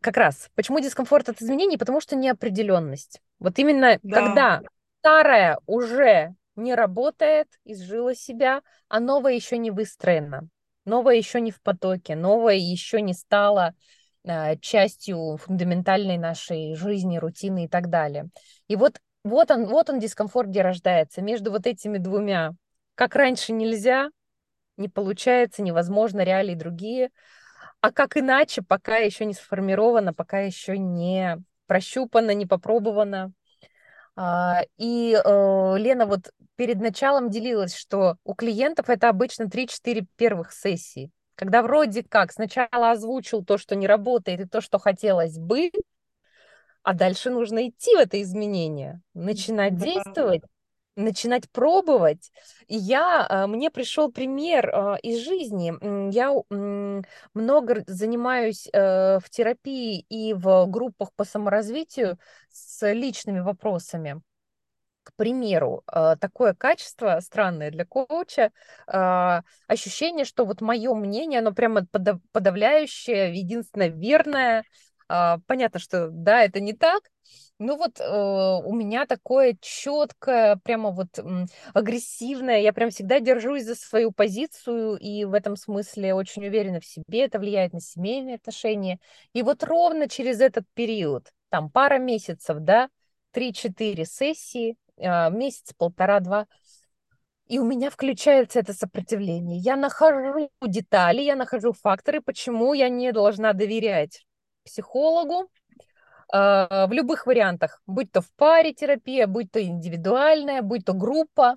как 0.00 0.16
раз, 0.16 0.50
почему 0.54 0.80
дискомфорт 0.80 1.28
от 1.28 1.40
изменений? 1.40 1.78
Потому 1.78 2.00
что 2.00 2.16
неопределенность. 2.16 3.20
Вот 3.38 3.58
именно 3.58 3.98
да. 4.02 4.20
когда 4.20 4.62
старое 5.00 5.58
уже 5.66 6.34
не 6.54 6.74
работает, 6.74 7.48
изжила 7.64 8.14
себя, 8.14 8.62
а 8.88 9.00
новое 9.00 9.32
еще 9.32 9.58
не 9.58 9.70
выстроено, 9.70 10.48
новое 10.84 11.16
еще 11.16 11.40
не 11.40 11.50
в 11.50 11.60
потоке, 11.60 12.14
новое 12.14 12.56
еще 12.56 13.00
не 13.00 13.14
стало 13.14 13.74
частью 14.60 15.36
фундаментальной 15.38 16.16
нашей 16.16 16.74
жизни, 16.74 17.18
рутины 17.18 17.64
и 17.64 17.68
так 17.68 17.90
далее. 17.90 18.28
И 18.68 18.76
вот, 18.76 19.00
вот, 19.24 19.50
он, 19.50 19.66
вот 19.66 19.90
он 19.90 19.98
дискомфорт, 19.98 20.48
где 20.48 20.62
рождается, 20.62 21.22
между 21.22 21.50
вот 21.50 21.66
этими 21.66 21.98
двумя. 21.98 22.52
Как 22.94 23.16
раньше 23.16 23.52
нельзя, 23.52 24.10
не 24.76 24.88
получается, 24.88 25.62
невозможно, 25.62 26.22
реалии 26.22 26.54
другие. 26.54 27.10
А 27.80 27.90
как 27.90 28.16
иначе, 28.16 28.62
пока 28.62 28.96
еще 28.96 29.24
не 29.24 29.34
сформировано, 29.34 30.14
пока 30.14 30.40
еще 30.40 30.78
не 30.78 31.38
прощупано, 31.66 32.32
не 32.32 32.46
попробовано. 32.46 33.32
А, 34.14 34.62
и 34.76 35.14
э, 35.14 35.74
Лена 35.78 36.06
вот 36.06 36.30
перед 36.56 36.80
началом 36.80 37.30
делилась, 37.30 37.74
что 37.74 38.16
у 38.24 38.34
клиентов 38.34 38.90
это 38.90 39.08
обычно 39.08 39.48
3-4 39.48 40.06
первых 40.16 40.52
сессий, 40.52 41.10
когда 41.42 41.60
вроде 41.62 42.04
как 42.04 42.30
сначала 42.30 42.92
озвучил 42.92 43.44
то, 43.44 43.58
что 43.58 43.74
не 43.74 43.88
работает, 43.88 44.38
и 44.38 44.46
то, 44.46 44.60
что 44.60 44.78
хотелось 44.78 45.38
бы, 45.38 45.72
а 46.84 46.94
дальше 46.94 47.30
нужно 47.30 47.68
идти 47.68 47.96
в 47.96 47.98
это 47.98 48.22
изменение, 48.22 49.00
начинать 49.12 49.74
действовать, 49.74 50.42
начинать 50.94 51.50
пробовать. 51.50 52.30
И 52.68 52.76
я, 52.76 53.26
а, 53.28 53.48
мне 53.48 53.72
пришел 53.72 54.12
пример 54.12 54.70
а, 54.72 54.94
из 55.02 55.18
жизни. 55.18 55.72
Я 56.14 56.32
много 57.34 57.82
занимаюсь 57.88 58.68
э, 58.72 59.18
в 59.18 59.28
терапии 59.28 60.06
и 60.08 60.34
в 60.34 60.66
группах 60.66 61.12
по 61.16 61.24
саморазвитию 61.24 62.20
с 62.52 62.92
личными 62.92 63.40
вопросами. 63.40 64.22
К 65.02 65.12
примеру, 65.16 65.82
а, 65.86 66.16
такое 66.16 66.54
качество 66.54 67.18
странное 67.20 67.70
для 67.70 67.84
коуча, 67.84 68.50
ощущение, 69.66 70.24
что 70.24 70.44
вот 70.44 70.60
мое 70.60 70.94
мнение, 70.94 71.40
оно 71.40 71.52
прямо 71.52 71.86
подавляющее, 72.32 73.34
единственное 73.34 73.88
верное. 73.88 74.64
Понятно, 75.46 75.78
что 75.78 76.08
да, 76.10 76.42
это 76.42 76.58
не 76.60 76.72
так, 76.72 77.02
ну 77.58 77.76
вот 77.76 78.00
э, 78.00 78.04
у 78.64 78.74
меня 78.74 79.06
такое 79.06 79.56
четкое, 79.60 80.56
прямо 80.64 80.90
вот 80.90 81.18
м, 81.18 81.46
агрессивное, 81.74 82.60
я 82.60 82.72
прям 82.72 82.90
всегда 82.90 83.20
держусь 83.20 83.64
за 83.64 83.74
свою 83.74 84.10
позицию 84.12 84.96
и 84.96 85.24
в 85.24 85.34
этом 85.34 85.56
смысле 85.56 86.14
очень 86.14 86.46
уверена 86.46 86.80
в 86.80 86.84
себе, 86.84 87.24
это 87.24 87.38
влияет 87.38 87.72
на 87.72 87.80
семейные 87.80 88.36
отношения. 88.36 88.98
И 89.32 89.42
вот 89.42 89.62
ровно 89.62 90.08
через 90.08 90.40
этот 90.40 90.64
период, 90.74 91.30
там 91.50 91.70
пара 91.70 91.98
месяцев, 91.98 92.56
да, 92.60 92.88
3-4 93.30 94.04
сессии, 94.06 94.70
э, 94.91 94.91
месяц, 95.02 95.72
полтора-два, 95.76 96.46
и 97.46 97.58
у 97.58 97.64
меня 97.64 97.90
включается 97.90 98.60
это 98.60 98.72
сопротивление. 98.72 99.58
Я 99.58 99.76
нахожу 99.76 100.50
детали, 100.62 101.20
я 101.20 101.36
нахожу 101.36 101.72
факторы, 101.72 102.20
почему 102.20 102.72
я 102.72 102.88
не 102.88 103.12
должна 103.12 103.52
доверять 103.52 104.24
психологу, 104.64 105.50
а, 106.32 106.86
в 106.86 106.92
любых 106.92 107.26
вариантах, 107.26 107.82
будь 107.86 108.10
то 108.10 108.22
в 108.22 108.32
паре 108.36 108.72
терапия, 108.72 109.26
будь 109.26 109.52
то 109.52 109.62
индивидуальная, 109.62 110.62
будь 110.62 110.84
то 110.84 110.94
группа. 110.94 111.56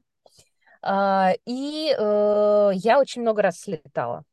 А, 0.82 1.32
и 1.46 1.96
э, 1.98 2.72
я 2.74 3.00
очень 3.00 3.22
много 3.22 3.42
раз 3.42 3.60
слетала. 3.60 4.24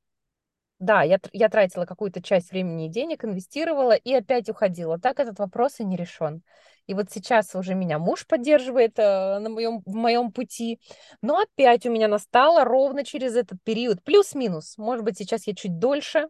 Да, 0.81 1.03
я, 1.03 1.19
я 1.33 1.49
тратила 1.49 1.87
какую-то 1.87 2.21
часть 2.21 2.51
времени 2.51 2.87
и 2.87 2.91
денег, 2.91 3.25
инвестировала 3.25 3.93
и 3.93 4.13
опять 4.13 4.49
уходила. 4.49 4.99
Так 4.99 5.21
этот 5.21 5.39
вопрос 5.39 5.79
и 5.79 5.85
не 5.85 5.97
решен. 5.97 6.43
И 6.87 6.95
вот 6.95 7.11
сейчас 7.11 7.55
уже 7.55 7.75
меня 7.75 7.99
муж 7.99 8.27
поддерживает 8.27 8.99
э, 8.99 9.39
на 9.39 9.49
моем, 9.49 9.83
в 9.87 9.95
моем 9.95 10.33
пути. 10.33 10.81
Но 11.21 11.39
опять 11.39 11.87
у 11.87 11.91
меня 11.91 12.09
настало 12.09 12.65
ровно 12.65 13.05
через 13.05 13.37
этот 13.37 13.59
период. 13.63 14.03
Плюс-минус. 14.03 14.77
Может 14.79 15.05
быть, 15.05 15.19
сейчас 15.19 15.47
я 15.47 15.55
чуть 15.55 15.79
дольше 15.79 16.29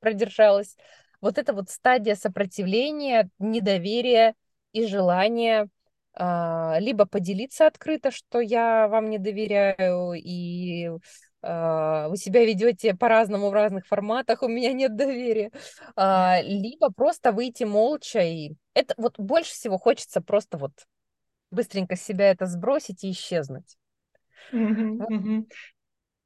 продержалась 0.00 0.76
вот 1.20 1.38
эта 1.38 1.52
вот 1.52 1.70
стадия 1.70 2.14
сопротивления, 2.14 3.28
недоверия 3.38 4.34
и 4.72 4.86
желания 4.86 5.68
а, 6.18 6.78
либо 6.80 7.06
поделиться 7.06 7.66
открыто, 7.66 8.10
что 8.10 8.40
я 8.40 8.88
вам 8.88 9.10
не 9.10 9.18
доверяю, 9.18 10.14
и 10.14 10.90
вы 12.08 12.16
себя 12.16 12.44
ведете 12.44 12.94
по-разному 12.94 13.50
в 13.50 13.52
разных 13.52 13.86
форматах, 13.86 14.42
у 14.42 14.48
меня 14.48 14.72
нет 14.72 14.96
доверия, 14.96 15.50
а, 15.94 16.40
либо 16.42 16.90
просто 16.90 17.32
выйти 17.32 17.64
молча, 17.64 18.20
и 18.20 18.54
это 18.74 18.94
вот 18.96 19.18
больше 19.18 19.52
всего 19.52 19.78
хочется 19.78 20.20
просто 20.20 20.58
вот 20.58 20.72
быстренько 21.50 21.96
себя 21.96 22.30
это 22.30 22.46
сбросить 22.46 23.04
и 23.04 23.10
исчезнуть. 23.10 23.76
Mm-hmm, 24.52 24.98
mm-hmm. 25.08 25.44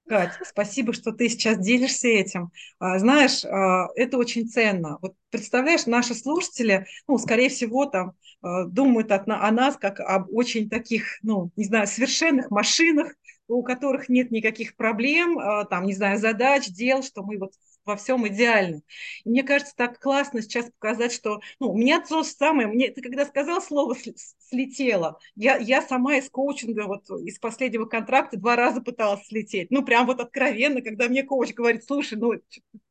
Кать, 0.09 0.33
спасибо, 0.45 0.93
что 0.93 1.13
ты 1.13 1.29
сейчас 1.29 1.59
делишься 1.59 2.09
этим. 2.09 2.51
А, 2.79 2.99
знаешь, 2.99 3.45
а, 3.45 3.89
это 3.95 4.19
очень 4.19 4.49
ценно. 4.49 4.99
Вот 5.01 5.15
представляешь, 5.31 5.87
наши 5.87 6.15
слушатели, 6.15 6.87
ну, 7.07 7.19
скорее 7.19 7.49
всего, 7.49 7.87
там 7.87 8.15
а, 8.43 8.65
думают 8.65 9.13
о 9.13 9.51
нас 9.51 9.77
как 9.77 10.01
об 10.01 10.33
очень 10.33 10.69
таких, 10.69 11.19
ну, 11.23 11.51
не 11.57 11.65
знаю, 11.65 11.87
совершенных 11.87 12.51
машинах, 12.51 13.15
у 13.55 13.63
которых 13.63 14.09
нет 14.09 14.31
никаких 14.31 14.77
проблем, 14.77 15.39
там, 15.69 15.85
не 15.85 15.95
знаю, 15.95 16.19
задач, 16.19 16.69
дел, 16.69 17.03
что 17.03 17.23
мы 17.23 17.39
вот 17.39 17.53
во 17.85 17.97
всем 17.97 18.27
идеально. 18.29 18.83
И 19.25 19.31
мне 19.31 19.43
кажется, 19.43 19.75
так 19.77 19.99
классно 19.99 20.43
сейчас 20.43 20.71
показать, 20.79 21.13
что 21.13 21.41
ну, 21.59 21.73
у 21.73 21.77
меня 21.77 22.01
то 22.01 22.23
же 22.23 22.29
самое. 22.29 22.69
Мне, 22.69 22.91
ты 22.91 23.03
когда 23.03 23.25
сказал 23.25 23.61
слово 23.61 23.97
«слетело», 24.39 25.19
я, 25.35 25.57
я 25.57 25.83
сама 25.83 26.17
из 26.17 26.29
коучинга, 26.31 26.87
вот 26.87 27.09
из 27.27 27.39
последнего 27.39 27.87
контракта 27.87 28.39
два 28.39 28.57
раза 28.57 28.81
пыталась 28.81 29.27
слететь. 29.27 29.71
Ну, 29.71 29.85
прям 29.85 30.07
вот 30.07 30.21
откровенно, 30.21 30.83
когда 30.83 31.09
мне 31.09 31.23
коуч 31.23 31.55
говорит, 31.55 31.85
слушай, 31.85 32.19
ну, 32.19 32.35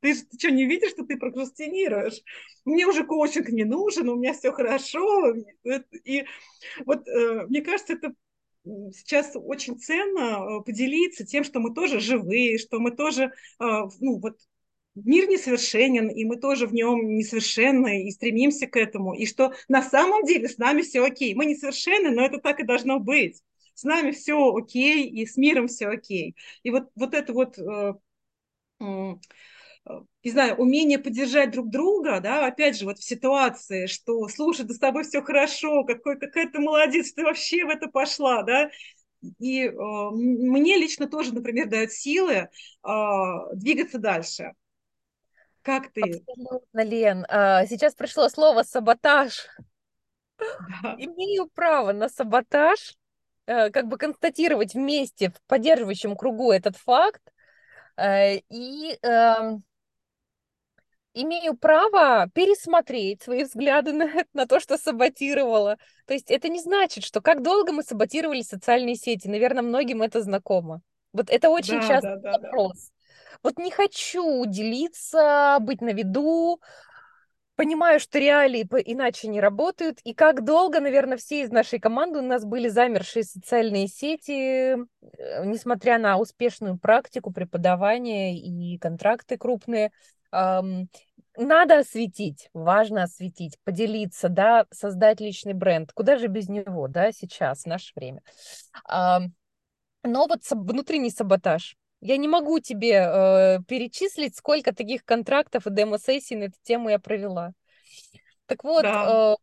ты, 0.01 0.13
ты 0.13 0.37
что, 0.37 0.51
не 0.51 0.65
видишь, 0.65 0.91
что 0.91 1.05
ты 1.05 1.17
прокрастинируешь? 1.17 2.21
Мне 2.65 2.85
уже 2.85 3.03
коучинг 3.05 3.49
не 3.49 3.63
нужен, 3.63 4.09
у 4.09 4.15
меня 4.15 4.33
все 4.33 4.51
хорошо. 4.51 5.33
И 6.03 6.25
вот 6.85 7.07
э, 7.07 7.45
мне 7.47 7.61
кажется, 7.61 7.93
это 7.93 8.13
сейчас 8.63 9.31
очень 9.35 9.77
ценно 9.79 10.59
э, 10.59 10.63
поделиться 10.63 11.25
тем, 11.25 11.43
что 11.43 11.59
мы 11.59 11.73
тоже 11.73 11.99
живые, 11.99 12.57
что 12.57 12.79
мы 12.79 12.91
тоже, 12.91 13.25
э, 13.25 13.29
ну, 13.59 14.19
вот 14.19 14.37
мир 14.95 15.27
несовершенен, 15.27 16.09
и 16.09 16.25
мы 16.25 16.37
тоже 16.37 16.67
в 16.67 16.73
нем 16.73 17.15
несовершенны, 17.15 18.03
и 18.07 18.11
стремимся 18.11 18.67
к 18.67 18.75
этому, 18.77 19.13
и 19.13 19.25
что 19.25 19.53
на 19.67 19.81
самом 19.81 20.25
деле 20.25 20.47
с 20.49 20.57
нами 20.57 20.81
все 20.81 21.03
окей. 21.03 21.33
Мы 21.35 21.45
несовершенны, 21.45 22.11
но 22.11 22.25
это 22.25 22.39
так 22.39 22.59
и 22.59 22.65
должно 22.65 22.99
быть. 22.99 23.41
С 23.73 23.83
нами 23.83 24.11
все 24.11 24.53
окей, 24.53 25.07
и 25.07 25.25
с 25.25 25.37
миром 25.37 25.67
все 25.67 25.87
окей. 25.87 26.35
И 26.63 26.69
вот, 26.69 26.89
вот 26.95 27.13
это 27.13 27.31
вот 27.33 27.57
э, 27.57 27.93
не 30.23 30.31
знаю, 30.31 30.55
умение 30.55 30.99
поддержать 30.99 31.51
друг 31.51 31.69
друга, 31.69 32.19
да, 32.19 32.45
опять 32.45 32.77
же, 32.77 32.85
вот 32.85 32.99
в 32.99 33.03
ситуации, 33.03 33.87
что, 33.87 34.27
слушай, 34.27 34.65
да 34.65 34.73
с 34.73 34.79
тобой 34.79 35.03
все 35.03 35.21
хорошо, 35.21 35.83
какой, 35.83 36.19
какая 36.19 36.49
ты 36.49 36.59
молодец, 36.59 37.13
ты 37.13 37.23
вообще 37.23 37.65
в 37.65 37.69
это 37.69 37.87
пошла, 37.87 38.43
да, 38.43 38.69
и 39.39 39.65
э, 39.65 39.71
мне 39.71 40.77
лично 40.77 41.07
тоже, 41.07 41.33
например, 41.33 41.69
дает 41.69 41.91
силы 41.91 42.33
э, 42.33 42.47
двигаться 43.53 43.97
дальше. 43.99 44.53
Как 45.61 45.91
ты? 45.91 46.01
Абсолютно, 46.01 46.83
Лен. 46.83 47.25
А, 47.27 47.65
сейчас 47.65 47.93
пришло 47.93 48.29
слово 48.29 48.63
саботаж. 48.63 49.47
Да. 50.37 50.95
Имею 50.97 51.49
право 51.53 51.91
на 51.91 52.07
саботаж, 52.07 52.95
э, 53.45 53.69
как 53.71 53.87
бы 53.87 53.97
констатировать 53.97 54.73
вместе 54.73 55.31
в 55.31 55.41
поддерживающем 55.47 56.15
кругу 56.15 56.51
этот 56.51 56.77
факт. 56.77 57.21
Э, 57.97 58.37
и 58.49 58.97
эм, 59.01 59.63
имею 61.21 61.55
право 61.55 62.29
пересмотреть 62.33 63.23
свои 63.23 63.43
взгляды 63.43 63.93
на, 63.93 64.09
на 64.33 64.45
то, 64.45 64.59
что 64.59 64.77
саботировала. 64.77 65.77
То 66.05 66.13
есть 66.13 66.31
это 66.31 66.49
не 66.49 66.59
значит, 66.59 67.03
что 67.03 67.21
как 67.21 67.41
долго 67.41 67.71
мы 67.71 67.83
саботировали 67.83 68.41
социальные 68.41 68.95
сети. 68.95 69.27
Наверное, 69.27 69.63
многим 69.63 70.01
это 70.01 70.21
знакомо. 70.21 70.81
Вот 71.13 71.29
это 71.29 71.49
очень 71.49 71.81
да, 71.81 71.87
частый 71.87 72.15
да, 72.21 72.37
да, 72.37 72.39
вопрос. 72.39 72.73
Да 72.73 72.99
вот 73.43 73.57
не 73.57 73.71
хочу 73.71 74.45
делиться, 74.45 75.57
быть 75.61 75.81
на 75.81 75.93
виду, 75.93 76.59
понимаю, 77.55 77.99
что 77.99 78.19
реалии 78.19 78.67
иначе 78.85 79.27
не 79.27 79.39
работают. 79.39 79.99
И 80.03 80.13
как 80.13 80.43
долго, 80.43 80.79
наверное, 80.79 81.17
все 81.17 81.43
из 81.43 81.49
нашей 81.49 81.79
команды 81.79 82.19
у 82.19 82.21
нас 82.21 82.45
были 82.45 82.67
замершие 82.67 83.23
социальные 83.23 83.87
сети, 83.87 84.75
э, 84.75 85.45
несмотря 85.45 85.97
на 85.97 86.17
успешную 86.17 86.77
практику 86.77 87.31
преподавания 87.31 88.37
и 88.37 88.77
контракты 88.77 89.37
крупные. 89.37 89.91
Надо 91.41 91.79
осветить, 91.79 92.49
важно 92.53 93.03
осветить, 93.03 93.57
поделиться, 93.63 94.27
да, 94.27 94.65
создать 94.71 95.21
личный 95.21 95.53
бренд. 95.53 95.93
Куда 95.93 96.17
же 96.17 96.27
без 96.27 96.49
него, 96.49 96.89
да, 96.89 97.13
сейчас, 97.13 97.63
в 97.63 97.65
наше 97.67 97.93
время. 97.95 98.21
Но 100.03 100.27
вот 100.27 100.41
внутренний 100.49 101.11
саботаж. 101.11 101.77
Я 102.01 102.17
не 102.17 102.27
могу 102.27 102.59
тебе 102.59 102.93
э, 102.93 103.59
перечислить, 103.67 104.35
сколько 104.35 104.73
таких 104.73 105.05
контрактов 105.05 105.65
и 105.65 105.71
демо-сессий 105.71 106.35
на 106.35 106.43
эту 106.45 106.57
тему 106.61 106.89
я 106.89 106.99
провела. 106.99 107.51
Так 108.45 108.63
вот, 108.63 108.83
да. 108.83 109.35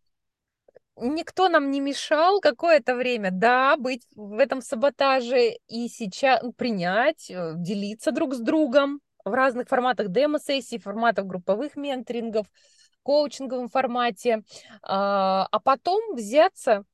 э, 0.99 1.03
никто 1.07 1.49
нам 1.49 1.71
не 1.71 1.81
мешал 1.81 2.41
какое-то 2.41 2.95
время, 2.95 3.31
да, 3.31 3.77
быть 3.77 4.07
в 4.15 4.39
этом 4.39 4.61
саботаже 4.61 5.53
и 5.69 5.89
сейчас 5.89 6.43
принять, 6.57 7.31
э, 7.31 7.53
делиться 7.57 8.13
друг 8.13 8.35
с 8.35 8.39
другом 8.39 9.01
в 9.27 9.35
разных 9.35 9.69
форматах 9.69 10.09
демо-сессий, 10.09 10.79
форматах 10.79 11.27
групповых 11.27 11.77
менторингов, 11.77 12.47
коучинговом 13.03 13.69
формате, 13.69 14.43
а, 14.83 15.47
а 15.51 15.61
потом 15.61 16.15
взяться 16.15 16.85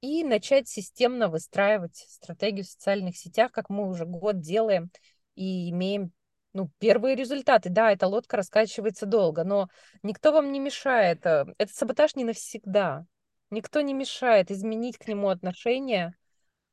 и 0.00 0.24
начать 0.24 0.68
системно 0.68 1.28
выстраивать 1.28 1.96
стратегию 2.08 2.64
в 2.64 2.68
социальных 2.68 3.16
сетях, 3.16 3.52
как 3.52 3.68
мы 3.68 3.88
уже 3.88 4.06
год 4.06 4.40
делаем 4.40 4.90
и 5.34 5.70
имеем 5.70 6.12
ну, 6.52 6.70
первые 6.78 7.16
результаты. 7.16 7.68
Да, 7.68 7.92
эта 7.92 8.06
лодка 8.06 8.36
раскачивается 8.36 9.04
долго, 9.04 9.44
но 9.44 9.68
никто 10.02 10.32
вам 10.32 10.52
не 10.52 10.60
мешает. 10.60 11.26
Э, 11.26 11.44
этот 11.58 11.76
саботаж 11.76 12.14
не 12.14 12.24
навсегда. 12.24 13.04
Никто 13.50 13.80
не 13.80 13.92
мешает 13.92 14.50
изменить 14.50 14.98
к 14.98 15.06
нему 15.06 15.28
отношение, 15.28 16.14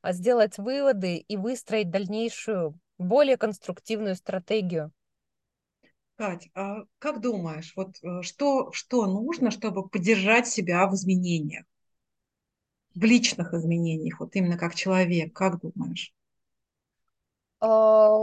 а 0.00 0.12
сделать 0.12 0.58
выводы 0.58 1.16
и 1.16 1.36
выстроить 1.36 1.90
дальнейшую, 1.90 2.78
более 3.04 3.36
конструктивную 3.36 4.16
стратегию. 4.16 4.92
Кать, 6.16 6.48
а 6.54 6.84
как 6.98 7.20
думаешь, 7.20 7.72
вот 7.76 7.96
э, 8.02 8.22
что, 8.22 8.72
что 8.72 9.06
нужно, 9.06 9.50
чтобы 9.50 9.88
поддержать 9.88 10.46
себя 10.46 10.86
в 10.86 10.94
изменениях? 10.94 11.64
в 12.94 13.04
личных 13.04 13.52
изменениях, 13.54 14.20
вот 14.20 14.34
именно 14.36 14.56
как 14.56 14.74
человек, 14.74 15.32
как 15.34 15.60
думаешь? 15.60 16.12
А, 17.60 18.16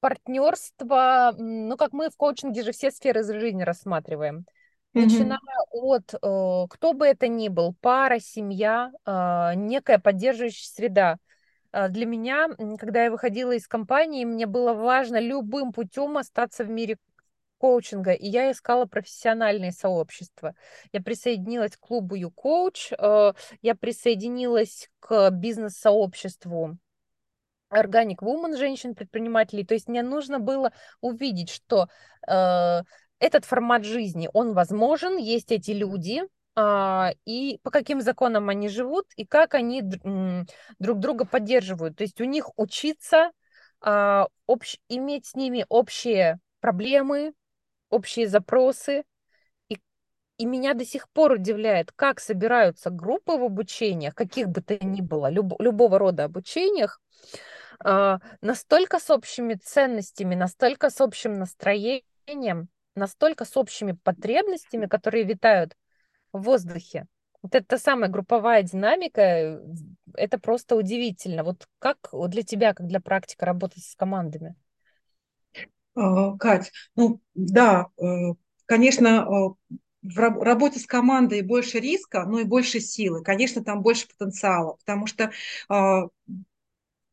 партнерство, 0.00 1.34
ну 1.38 1.76
как 1.76 1.92
мы 1.92 2.10
в 2.10 2.16
коучинге 2.16 2.62
же 2.62 2.72
все 2.72 2.90
сферы 2.90 3.24
жизни 3.24 3.62
рассматриваем. 3.62 4.44
Начиная 4.92 5.40
от, 5.72 6.14
э, 6.14 6.66
кто 6.70 6.92
бы 6.92 7.06
это 7.06 7.26
ни 7.26 7.48
был, 7.48 7.74
пара, 7.80 8.20
семья, 8.20 8.92
а, 9.04 9.54
некая 9.56 9.98
поддерживающая 9.98 10.68
среда. 10.72 11.18
А, 11.74 11.88
для 11.88 12.06
меня, 12.06 12.48
когда 12.78 13.04
я 13.04 13.10
выходила 13.10 13.50
из 13.50 13.66
компании, 13.66 14.24
мне 14.24 14.46
было 14.46 14.74
важно 14.74 15.18
любым 15.18 15.72
путем 15.72 16.16
остаться 16.16 16.62
в 16.62 16.70
мире 16.70 16.98
коучинга, 17.58 18.12
и 18.12 18.28
я 18.28 18.52
искала 18.52 18.84
профессиональные 18.86 19.72
сообщества. 19.72 20.54
Я 20.92 21.02
присоединилась 21.02 21.76
к 21.76 21.80
клубу 21.80 22.16
YouCoach, 22.16 22.94
э, 22.96 23.32
я 23.62 23.74
присоединилась 23.74 24.88
к 25.00 25.30
бизнес-сообществу 25.30 26.78
Organic 27.72 28.18
Woman, 28.22 28.56
женщин-предпринимателей. 28.56 29.64
То 29.64 29.74
есть 29.74 29.88
мне 29.88 30.04
нужно 30.04 30.38
было 30.38 30.70
увидеть, 31.00 31.50
что 31.50 31.88
э, 32.28 32.82
этот 33.18 33.44
формат 33.44 33.84
жизни, 33.84 34.30
он 34.32 34.52
возможен, 34.52 35.16
есть 35.16 35.50
эти 35.50 35.72
люди, 35.72 36.22
и 36.56 37.58
по 37.62 37.70
каким 37.70 38.00
законам 38.00 38.48
они 38.48 38.68
живут, 38.68 39.06
и 39.16 39.26
как 39.26 39.54
они 39.54 39.82
друг 39.82 40.98
друга 41.00 41.24
поддерживают. 41.24 41.96
То 41.96 42.04
есть 42.04 42.20
у 42.20 42.24
них 42.24 42.50
учиться, 42.56 43.32
э, 43.84 44.24
общ, 44.46 44.76
иметь 44.88 45.26
с 45.26 45.34
ними 45.34 45.66
общие 45.68 46.38
проблемы, 46.60 47.34
общие 47.90 48.28
запросы. 48.28 49.04
И, 49.68 49.80
и 50.38 50.46
меня 50.46 50.74
до 50.74 50.84
сих 50.84 51.08
пор 51.10 51.32
удивляет, 51.32 51.90
как 51.92 52.20
собираются 52.20 52.90
группы 52.90 53.32
в 53.32 53.42
обучениях, 53.42 54.14
каких 54.14 54.48
бы 54.48 54.60
то 54.60 54.78
ни 54.84 55.00
было, 55.00 55.30
люб, 55.30 55.54
любого 55.60 55.98
рода 55.98 56.24
обучениях, 56.24 57.00
э, 57.84 58.18
настолько 58.40 59.00
с 59.00 59.10
общими 59.10 59.54
ценностями, 59.54 60.36
настолько 60.36 60.90
с 60.90 61.00
общим 61.00 61.34
настроением, 61.34 62.68
настолько 62.94 63.44
с 63.44 63.56
общими 63.56 63.98
потребностями, 64.04 64.86
которые 64.86 65.24
витают 65.24 65.74
в 66.38 66.42
воздухе. 66.42 67.06
Вот 67.42 67.54
это 67.54 67.78
самая 67.78 68.10
групповая 68.10 68.62
динамика, 68.62 69.60
это 70.14 70.38
просто 70.38 70.76
удивительно. 70.76 71.44
Вот 71.44 71.68
как 71.78 71.98
для 72.28 72.42
тебя, 72.42 72.74
как 72.74 72.86
для 72.86 73.00
практика 73.00 73.46
работать 73.46 73.84
с 73.84 73.94
командами? 73.94 74.54
А, 75.94 76.36
Кать, 76.38 76.72
ну 76.96 77.20
да, 77.34 77.86
э, 77.98 78.04
конечно, 78.66 79.26
э, 79.60 79.76
в 80.02 80.18
работе 80.42 80.80
с 80.80 80.86
командой 80.86 81.42
больше 81.42 81.80
риска, 81.80 82.24
но 82.26 82.40
и 82.40 82.44
больше 82.44 82.80
силы. 82.80 83.22
Конечно, 83.22 83.64
там 83.64 83.80
больше 83.82 84.08
потенциала, 84.08 84.76
потому 84.84 85.06
что 85.06 85.30
а, 85.68 86.08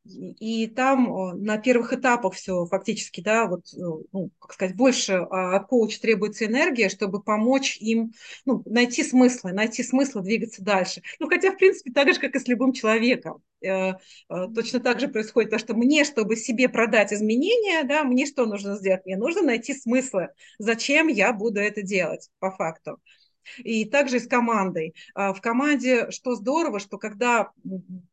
и 0.03 0.67
там 0.67 1.13
э, 1.13 1.33
на 1.35 1.57
первых 1.57 1.93
этапах 1.93 2.33
все 2.33 2.65
фактически, 2.65 3.21
да, 3.21 3.45
вот, 3.45 3.65
э, 3.73 3.77
ну, 4.11 4.31
как 4.39 4.53
сказать, 4.53 4.75
больше 4.75 5.13
а, 5.13 5.55
от 5.57 5.67
коуча 5.67 6.01
требуется 6.01 6.45
энергия, 6.45 6.89
чтобы 6.89 7.21
помочь 7.21 7.77
им 7.77 8.13
ну, 8.45 8.63
найти 8.65 9.03
смыслы, 9.03 9.51
найти 9.53 9.83
смысл 9.83 10.21
двигаться 10.21 10.63
дальше. 10.63 11.03
Ну, 11.19 11.29
хотя, 11.29 11.51
в 11.51 11.57
принципе, 11.57 11.91
так 11.91 12.11
же, 12.13 12.19
как 12.19 12.35
и 12.35 12.39
с 12.39 12.47
любым 12.47 12.73
человеком. 12.73 13.43
Э, 13.63 13.93
точно 14.27 14.79
так 14.79 14.99
же 14.99 15.07
происходит 15.07 15.51
то, 15.51 15.59
что 15.59 15.75
мне, 15.75 16.03
чтобы 16.03 16.35
себе 16.35 16.67
продать 16.67 17.13
изменения, 17.13 17.83
да, 17.83 18.03
мне 18.03 18.25
что 18.25 18.45
нужно 18.45 18.77
сделать? 18.77 19.05
Мне 19.05 19.17
нужно 19.17 19.43
найти 19.43 19.73
смыслы, 19.73 20.29
зачем 20.57 21.07
я 21.07 21.31
буду 21.31 21.59
это 21.59 21.83
делать 21.83 22.29
по 22.39 22.49
факту. 22.49 22.97
И 23.57 23.85
также 23.85 24.19
с 24.19 24.27
командой. 24.27 24.95
А, 25.13 25.33
в 25.33 25.41
команде 25.41 26.09
что 26.11 26.35
здорово, 26.35 26.79
что 26.79 26.97
когда 26.97 27.51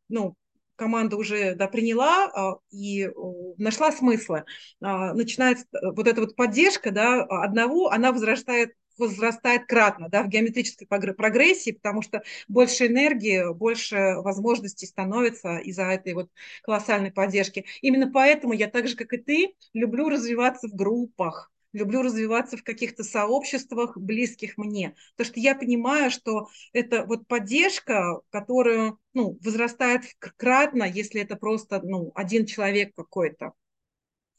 ну, 0.08 0.34
команда 0.78 1.16
уже 1.16 1.54
да, 1.54 1.66
приняла 1.66 2.30
а, 2.34 2.58
и 2.70 3.10
нашла 3.58 3.92
смыслы, 3.92 4.44
а, 4.80 5.12
начинается 5.12 5.66
э, 5.72 5.90
вот 5.94 6.06
эта 6.06 6.20
вот 6.20 6.36
поддержка 6.36 6.90
да, 6.90 7.22
одного, 7.24 7.90
она 7.90 8.12
возрастает 8.12 8.72
возрастает 8.96 9.66
кратно 9.66 10.08
да, 10.08 10.24
в 10.24 10.28
геометрической 10.28 10.88
прогрессии, 10.88 11.70
потому 11.70 12.02
что 12.02 12.22
больше 12.48 12.88
энергии, 12.88 13.52
больше 13.54 14.16
возможностей 14.16 14.86
становится 14.86 15.58
из-за 15.58 15.84
этой 15.84 16.14
вот 16.14 16.30
колоссальной 16.62 17.12
поддержки. 17.12 17.64
Именно 17.80 18.10
поэтому 18.10 18.54
я 18.54 18.66
так 18.66 18.88
же, 18.88 18.96
как 18.96 19.12
и 19.12 19.18
ты, 19.18 19.54
люблю 19.72 20.08
развиваться 20.08 20.66
в 20.66 20.74
группах, 20.74 21.52
люблю 21.72 22.02
развиваться 22.02 22.56
в 22.56 22.64
каких-то 22.64 23.04
сообществах, 23.04 23.96
близких 23.96 24.56
мне. 24.56 24.96
Потому 25.16 25.32
что 25.32 25.40
я 25.40 25.54
понимаю, 25.54 26.10
что 26.10 26.48
это 26.72 27.04
вот 27.04 27.26
поддержка, 27.26 28.20
которую 28.30 28.98
ну, 29.14 29.38
возрастает 29.42 30.02
кратно, 30.36 30.84
если 30.84 31.20
это 31.20 31.36
просто 31.36 31.80
ну, 31.82 32.12
один 32.14 32.46
человек 32.46 32.94
какой-то. 32.94 33.52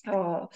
А, 0.08 0.50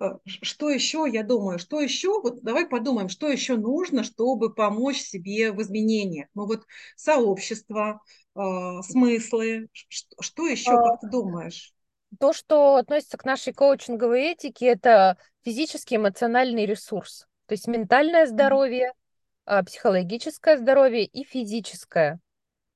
а, 0.00 0.18
что 0.24 0.70
еще, 0.70 1.06
я 1.10 1.22
думаю, 1.22 1.58
что 1.58 1.80
еще, 1.80 2.20
вот 2.20 2.42
давай 2.42 2.66
подумаем, 2.66 3.08
что 3.08 3.28
еще 3.28 3.56
нужно, 3.56 4.04
чтобы 4.04 4.54
помочь 4.54 5.00
себе 5.00 5.52
в 5.52 5.60
изменениях. 5.62 6.28
Ну 6.34 6.46
вот 6.46 6.64
сообщество, 6.96 8.00
а, 8.34 8.82
смыслы, 8.82 9.68
что 9.72 10.46
еще, 10.46 10.70
как 10.70 11.00
ты 11.00 11.10
думаешь? 11.10 11.74
То, 12.18 12.32
что 12.32 12.76
относится 12.76 13.18
к 13.18 13.24
нашей 13.24 13.52
коучинговой 13.52 14.32
этике, 14.32 14.66
это 14.66 15.18
физический 15.44 15.96
эмоциональный 15.96 16.66
ресурс. 16.66 17.26
То 17.46 17.52
есть 17.52 17.66
ментальное 17.68 18.26
здоровье, 18.26 18.92
а, 19.44 19.62
психологическое 19.62 20.58
здоровье 20.58 21.04
и 21.04 21.24
физическое. 21.24 22.18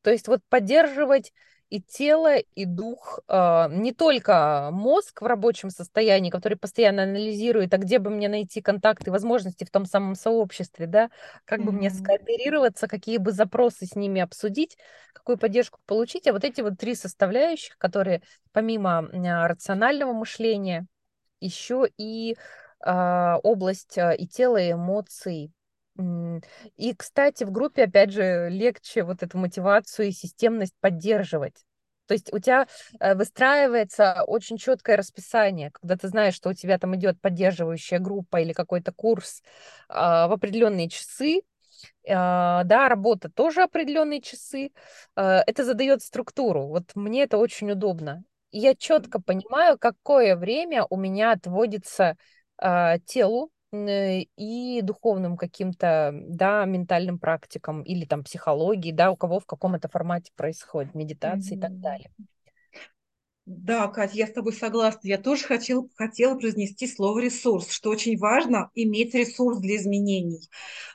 То 0.03 0.11
есть 0.11 0.29
вот 0.29 0.41
поддерживать 0.49 1.33
и 1.73 1.81
тело, 1.81 2.37
и 2.37 2.67
дух, 2.67 3.21
а, 3.29 3.67
не 3.69 3.95
только 3.95 4.69
мозг 4.71 5.23
в 5.23 5.25
рабочем 5.25 5.71
состоянии, 5.71 6.29
который 6.29 6.59
постоянно 6.59 7.05
анализирует, 7.05 7.73
а 7.73 7.79
где 7.79 7.99
бы 7.99 8.11
мне 8.11 8.29
найти 8.29 8.61
контакты, 8.61 9.11
возможности 9.11 9.65
в 9.65 9.71
том 9.71 9.87
самом 9.87 10.15
сообществе, 10.15 10.87
да, 10.87 11.09
как 11.47 11.61
mm-hmm. 11.61 11.65
бы 11.65 11.73
мне 11.73 11.89
скооперироваться, 11.89 12.89
какие 12.89 13.17
бы 13.17 13.33
запросы 13.33 13.87
с 13.87 13.97
ними 13.97 14.21
обсудить, 14.21 14.77
какую 15.15 15.39
поддержку 15.39 15.81
получить, 15.87 16.27
а 16.27 16.35
вот 16.35 16.45
эти 16.45 16.61
вот 16.61 16.77
три 16.77 16.95
составляющих, 16.95 17.79
которые 17.79 18.21
помимо 18.53 18.99
а, 18.99 19.49
рационального 19.49 20.13
мышления, 20.13 20.87
еще 21.41 21.89
и 21.97 22.37
а, 22.81 23.39
область 23.43 23.97
и 23.97 24.29
тела, 24.29 24.59
и 24.59 24.73
эмоций, 24.73 25.55
и, 25.97 26.95
кстати, 26.95 27.45
в 27.45 27.51
группе, 27.51 27.85
опять 27.85 28.13
же, 28.13 28.49
легче 28.51 29.03
вот 29.05 29.23
эту 29.23 29.39
мотивацию 29.39 30.09
и 30.09 30.13
системность 30.13 30.75
поддерживать. 30.81 31.65
То 32.07 32.15
есть 32.15 32.33
у 32.33 32.39
тебя 32.39 32.67
э, 33.01 33.15
выстраивается 33.15 34.25
очень 34.27 34.59
четкое 34.59 34.97
расписание, 34.97 35.71
когда 35.71 35.97
ты 35.97 36.09
знаешь, 36.09 36.35
что 36.35 36.51
у 36.51 36.53
тебя 36.53 36.79
там 36.79 36.97
идет 36.97 37.21
поддерживающая 37.21 37.99
группа 37.99 38.41
или 38.41 38.53
какой-то 38.53 38.93
курс 38.93 39.43
а, 39.89 40.29
в 40.29 40.33
определенные 40.33 40.89
часы, 40.89 41.43
а, 42.09 42.65
да, 42.65 42.89
работа 42.89 43.31
тоже 43.31 43.63
определенные 43.63 44.21
часы. 44.21 44.73
А, 45.15 45.43
это 45.47 45.65
задает 45.65 46.03
структуру. 46.03 46.67
Вот 46.67 46.91
мне 46.95 47.23
это 47.23 47.39
очень 47.39 47.71
удобно. 47.71 48.25
Я 48.51 48.75
четко 48.75 49.21
понимаю, 49.21 49.79
какое 49.79 50.37
время 50.37 50.85
у 50.91 50.97
меня 50.97 51.33
отводится 51.33 52.17
телу, 53.07 53.51
и 53.73 54.81
духовным 54.83 55.37
каким-то, 55.37 56.13
да, 56.13 56.65
ментальным 56.67 57.19
практикам 57.19 57.83
или 57.83 58.05
там 58.05 58.23
психологии, 58.23 58.93
да, 58.93 59.11
у 59.11 59.17
кого 59.17 59.41
в 59.41 59.47
каком 59.47 59.75
это 59.75 59.89
формате 59.89 60.31
происходит, 60.37 60.95
медитации 60.95 61.57
и 61.57 61.61
так 61.61 61.81
далее. 61.81 62.11
Да, 63.45 63.89
Катя, 63.89 64.15
я 64.15 64.27
с 64.29 64.33
тобой 64.33 64.53
согласна. 64.53 65.01
Я 65.09 65.19
тоже 65.19 65.45
хотел, 65.45 65.91
хотела 65.97 66.37
произнести 66.37 66.87
слово 66.87 67.19
ресурс, 67.19 67.71
что 67.71 67.91
очень 67.91 68.17
важно 68.17 68.71
иметь 68.75 69.15
ресурс 69.15 69.59
для 69.59 69.77
изменений. 69.77 70.49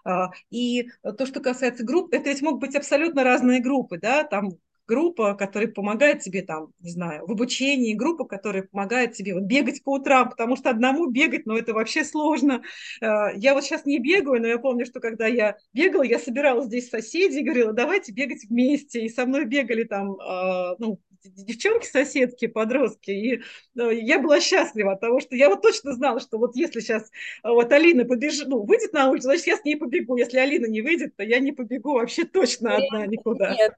А, 0.05 0.29
и 0.49 0.87
то, 1.17 1.25
что 1.25 1.41
касается 1.41 1.83
групп, 1.83 2.13
это 2.13 2.29
ведь 2.29 2.41
могут 2.41 2.61
быть 2.61 2.75
абсолютно 2.75 3.25
разные 3.25 3.61
группы, 3.61 3.99
да, 3.99 4.23
там 4.23 4.51
группа, 4.87 5.35
которая 5.35 5.69
помогает 5.69 6.21
тебе 6.21 6.41
там, 6.41 6.71
не 6.79 6.91
знаю, 6.91 7.25
в 7.27 7.31
обучении, 7.31 7.93
группа, 7.93 8.25
которая 8.25 8.63
помогает 8.63 9.13
тебе 9.13 9.33
вот, 9.33 9.43
бегать 9.43 9.83
по 9.83 9.95
утрам, 9.95 10.29
потому 10.29 10.55
что 10.55 10.69
одному 10.69 11.07
бегать, 11.07 11.45
ну, 11.45 11.57
это 11.57 11.73
вообще 11.73 12.03
сложно. 12.03 12.63
Э, 13.01 13.35
я 13.35 13.53
вот 13.53 13.63
сейчас 13.63 13.85
не 13.85 13.99
бегаю, 13.99 14.41
но 14.41 14.47
я 14.47 14.57
помню, 14.57 14.85
что 14.85 14.99
когда 14.99 15.27
я 15.27 15.57
бегала, 15.73 16.03
я 16.03 16.19
собирала 16.19 16.63
здесь 16.63 16.89
соседей 16.89 17.41
и 17.41 17.43
говорила, 17.43 17.73
давайте 17.73 18.11
бегать 18.11 18.45
вместе. 18.49 19.01
И 19.01 19.09
со 19.09 19.25
мной 19.25 19.45
бегали 19.45 19.83
там, 19.83 20.13
э, 20.13 20.75
ну, 20.79 20.99
девчонки-соседки, 21.23 22.47
подростки, 22.47 23.11
и 23.11 23.41
э, 23.79 23.93
я 23.93 24.19
была 24.19 24.39
счастлива 24.39 24.93
от 24.93 25.01
того, 25.01 25.19
что 25.19 25.35
я 25.35 25.49
вот 25.49 25.61
точно 25.61 25.93
знала, 25.93 26.19
что 26.21 26.37
вот 26.37 26.55
если 26.55 26.79
сейчас 26.79 27.11
вот 27.43 27.71
Алина 27.71 28.05
побежит, 28.05 28.47
ну, 28.47 28.63
выйдет 28.63 28.93
на 28.93 29.09
улицу, 29.09 29.23
значит, 29.23 29.47
я 29.47 29.57
с 29.57 29.65
ней 29.65 29.75
побегу. 29.75 30.15
Если 30.15 30.37
Алина 30.37 30.67
не 30.67 30.81
выйдет, 30.81 31.15
то 31.17 31.23
я 31.23 31.39
не 31.39 31.51
побегу 31.51 31.93
вообще 31.93 32.23
точно 32.23 32.77
одна 32.77 33.05
никуда. 33.05 33.53
Нет, 33.53 33.73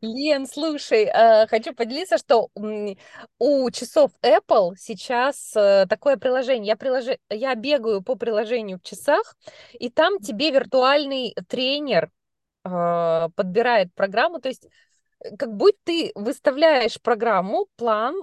Лен, 0.00 0.46
слушай, 0.46 1.04
э, 1.04 1.46
хочу 1.46 1.74
поделиться, 1.74 2.18
что 2.18 2.50
у 3.38 3.70
часов 3.70 4.10
Apple 4.22 4.74
сейчас 4.76 5.54
э, 5.56 5.86
такое 5.88 6.16
приложение. 6.16 6.68
Я, 6.68 6.76
прилож... 6.76 7.04
я 7.30 7.54
бегаю 7.54 8.02
по 8.02 8.14
приложению 8.14 8.78
в 8.78 8.82
часах, 8.82 9.36
и 9.72 9.90
там 9.90 10.18
тебе 10.18 10.50
виртуальный 10.50 11.34
тренер 11.48 12.10
э, 12.64 13.28
подбирает 13.34 13.94
программу. 13.94 14.40
То 14.40 14.48
есть 14.48 14.68
как 15.38 15.54
будто 15.54 15.78
ты 15.84 16.12
выставляешь 16.14 17.00
программу, 17.00 17.66
план, 17.76 18.14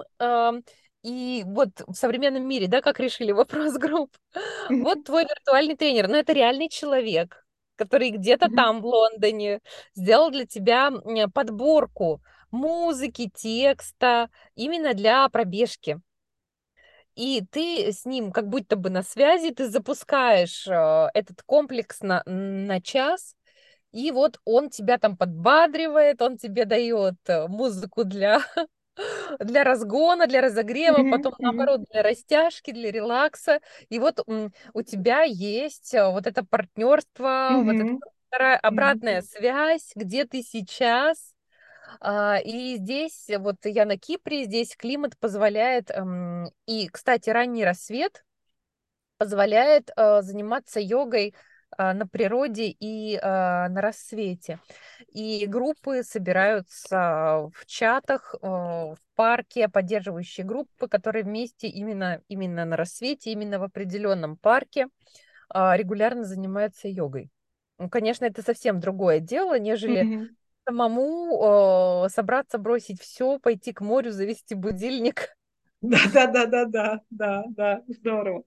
и 1.02 1.42
вот 1.46 1.70
в 1.86 1.94
современном 1.94 2.46
мире, 2.46 2.68
да, 2.68 2.80
как 2.80 3.00
решили 3.00 3.32
вопрос 3.32 3.74
групп, 3.74 4.16
вот 4.70 5.04
твой 5.04 5.24
виртуальный 5.24 5.76
тренер, 5.76 6.08
но 6.08 6.16
это 6.16 6.32
реальный 6.32 6.68
человек, 6.68 7.41
который 7.76 8.10
где-то 8.10 8.48
там, 8.54 8.80
в 8.80 8.86
Лондоне, 8.86 9.60
сделал 9.94 10.30
для 10.30 10.46
тебя 10.46 10.90
подборку 11.32 12.20
музыки, 12.50 13.30
текста 13.34 14.30
именно 14.54 14.94
для 14.94 15.28
пробежки. 15.28 16.00
И 17.14 17.42
ты 17.50 17.92
с 17.92 18.06
ним 18.06 18.32
как 18.32 18.48
будто 18.48 18.76
бы 18.76 18.88
на 18.88 19.02
связи, 19.02 19.50
ты 19.50 19.68
запускаешь 19.68 20.66
э, 20.66 21.08
этот 21.12 21.42
комплекс 21.42 22.00
на, 22.00 22.22
на 22.24 22.80
час, 22.80 23.36
и 23.92 24.10
вот 24.10 24.40
он 24.46 24.70
тебя 24.70 24.96
там 24.96 25.18
подбадривает, 25.18 26.22
он 26.22 26.38
тебе 26.38 26.64
дает 26.64 27.16
э, 27.26 27.48
музыку 27.48 28.04
для 28.04 28.40
для 29.38 29.64
разгона, 29.64 30.26
для 30.26 30.40
разогрева, 30.40 31.10
потом 31.10 31.34
наоборот 31.38 31.84
для 31.90 32.02
растяжки, 32.02 32.72
для 32.72 32.90
релакса. 32.90 33.60
И 33.88 33.98
вот 33.98 34.20
у 34.26 34.82
тебя 34.82 35.22
есть 35.22 35.94
э, 35.94 36.10
вот 36.10 36.26
это 36.26 36.44
партнерство, 36.44 37.50
вот 37.54 37.74
эта 37.74 37.98
вторая 38.28 38.56
обратная 38.58 39.22
связь, 39.22 39.92
где 39.94 40.24
ты 40.24 40.42
сейчас. 40.42 41.34
А, 42.00 42.38
и 42.38 42.76
здесь, 42.76 43.28
вот 43.38 43.56
я 43.64 43.84
на 43.84 43.98
Кипре, 43.98 44.44
здесь 44.44 44.76
климат 44.76 45.18
позволяет, 45.18 45.90
и, 46.66 46.88
кстати, 46.88 47.30
ранний 47.30 47.64
рассвет 47.64 48.24
позволяет 49.18 49.90
э, 49.96 50.22
заниматься 50.22 50.80
йогой 50.80 51.34
на 51.78 52.06
природе 52.06 52.68
и 52.68 53.18
а, 53.22 53.68
на 53.68 53.80
рассвете. 53.80 54.58
И 55.12 55.46
группы 55.46 56.02
собираются 56.02 57.50
в 57.54 57.66
чатах, 57.66 58.34
в 58.40 58.96
парке, 59.14 59.68
поддерживающие 59.68 60.46
группы, 60.46 60.88
которые 60.88 61.24
вместе 61.24 61.68
именно, 61.68 62.20
именно 62.28 62.64
на 62.64 62.76
рассвете, 62.76 63.32
именно 63.32 63.58
в 63.58 63.62
определенном 63.62 64.36
парке 64.36 64.88
а, 65.48 65.76
регулярно 65.76 66.24
занимаются 66.24 66.88
йогой. 66.88 67.30
Ну, 67.78 67.88
конечно, 67.90 68.24
это 68.24 68.42
совсем 68.42 68.80
другое 68.80 69.20
дело, 69.20 69.58
нежели 69.58 70.02
mm-hmm. 70.02 70.28
самому 70.66 72.08
собраться, 72.08 72.58
бросить 72.58 73.00
все, 73.00 73.38
пойти 73.38 73.72
к 73.72 73.80
морю, 73.80 74.12
завести 74.12 74.54
будильник. 74.54 75.36
Да, 75.80 75.98
да, 76.12 76.26
да, 76.26 76.46
да, 76.46 76.64
да, 76.66 77.00
да, 77.10 77.44
да, 77.48 77.82
здорово. 77.88 78.44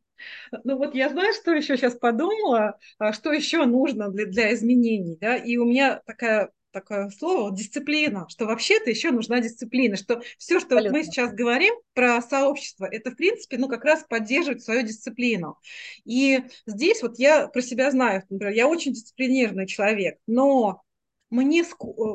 Ну 0.63 0.77
вот 0.77 0.95
я 0.95 1.09
знаю, 1.09 1.33
что 1.33 1.51
еще 1.51 1.77
сейчас 1.77 1.95
подумала, 1.95 2.77
а, 2.99 3.13
что 3.13 3.31
еще 3.31 3.65
нужно 3.65 4.09
для, 4.09 4.25
для 4.25 4.53
изменений, 4.53 5.17
да, 5.19 5.35
и 5.35 5.57
у 5.57 5.65
меня 5.65 6.01
такая 6.05 6.51
такое 6.75 7.09
слово 7.09 7.55
дисциплина, 7.55 8.25
что 8.27 8.45
вообще-то 8.45 8.89
еще 8.89 9.11
нужна 9.11 9.39
дисциплина, 9.39 9.95
что 9.95 10.21
все, 10.37 10.59
что 10.59 10.75
вот 10.75 10.91
мы 10.91 11.05
сейчас 11.05 11.33
говорим 11.33 11.73
про 11.93 12.21
сообщество, 12.21 12.85
это 12.85 13.11
в 13.11 13.15
принципе, 13.15 13.57
ну 13.57 13.69
как 13.69 13.85
раз 13.85 14.03
поддерживать 14.03 14.61
свою 14.61 14.81
дисциплину. 14.81 15.57
И 16.03 16.41
здесь 16.65 17.01
вот 17.01 17.17
я 17.17 17.47
про 17.47 17.61
себя 17.61 17.91
знаю, 17.91 18.23
например, 18.29 18.53
я 18.53 18.67
очень 18.67 18.91
дисциплинированный 18.91 19.67
человек, 19.67 20.19
но 20.27 20.83
мне, 21.29 21.63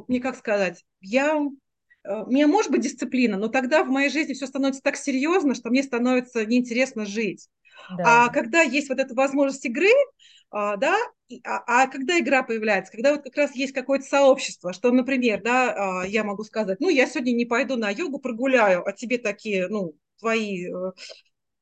мне 0.09 0.21
как 0.21 0.37
сказать, 0.37 0.85
я 1.01 1.37
э, 2.05 2.23
у 2.23 2.31
меня 2.31 2.47
может 2.47 2.71
быть 2.71 2.83
дисциплина, 2.83 3.39
но 3.39 3.49
тогда 3.49 3.83
в 3.83 3.89
моей 3.89 4.11
жизни 4.11 4.35
все 4.35 4.47
становится 4.47 4.83
так 4.83 4.97
серьезно, 4.97 5.55
что 5.55 5.71
мне 5.71 5.83
становится 5.83 6.45
неинтересно 6.45 7.07
жить. 7.07 7.49
Да. 7.97 8.25
А 8.27 8.29
когда 8.29 8.62
есть 8.62 8.88
вот 8.88 8.99
эта 8.99 9.14
возможность 9.14 9.64
игры, 9.64 9.90
а, 10.51 10.77
да, 10.77 10.97
а, 11.45 11.85
а 11.85 11.87
когда 11.87 12.19
игра 12.19 12.43
появляется, 12.43 12.93
когда 12.93 13.12
вот 13.12 13.23
как 13.23 13.37
раз 13.37 13.55
есть 13.55 13.73
какое-то 13.73 14.05
сообщество, 14.05 14.73
что, 14.73 14.90
например, 14.90 15.43
да, 15.43 16.01
а, 16.03 16.07
я 16.07 16.25
могу 16.25 16.43
сказать, 16.45 16.81
ну, 16.81 16.88
я 16.88 17.07
сегодня 17.07 17.33
не 17.33 17.45
пойду 17.45 17.77
на 17.77 17.90
йогу, 17.90 18.19
прогуляю, 18.19 18.87
а 18.87 18.93
тебе 18.93 19.19
такие, 19.19 19.69
ну, 19.69 19.95
твои 20.19 20.66
э, 20.66 20.93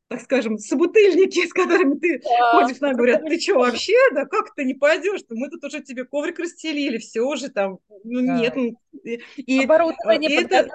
так 0.09 0.23
скажем, 0.23 0.59
собутыльники, 0.59 1.47
с 1.49 1.53
которыми 1.53 1.99
ты 1.99 2.21
да, 2.21 2.53
ходишь, 2.53 2.81
нам 2.81 2.95
говорят, 2.95 3.25
ты 3.25 3.39
что 3.39 3.59
вообще, 3.59 3.97
да 4.15 4.25
как 4.25 4.55
ты 4.55 4.65
не 4.65 4.75
пойдешь, 4.75 5.21
мы 5.29 5.49
тут 5.51 5.65
уже 5.65 5.83
тебе 5.83 6.05
коврик 6.05 6.39
расстелили, 6.39 6.99
все 6.99 7.21
уже 7.21 7.51
там, 7.51 7.79
ну 8.05 8.27
да. 8.27 8.39
нет. 8.41 8.57
Ну, 8.57 8.75
и, 9.05 9.21
и, 9.37 9.63
и 9.63 10.33
это, 10.35 10.69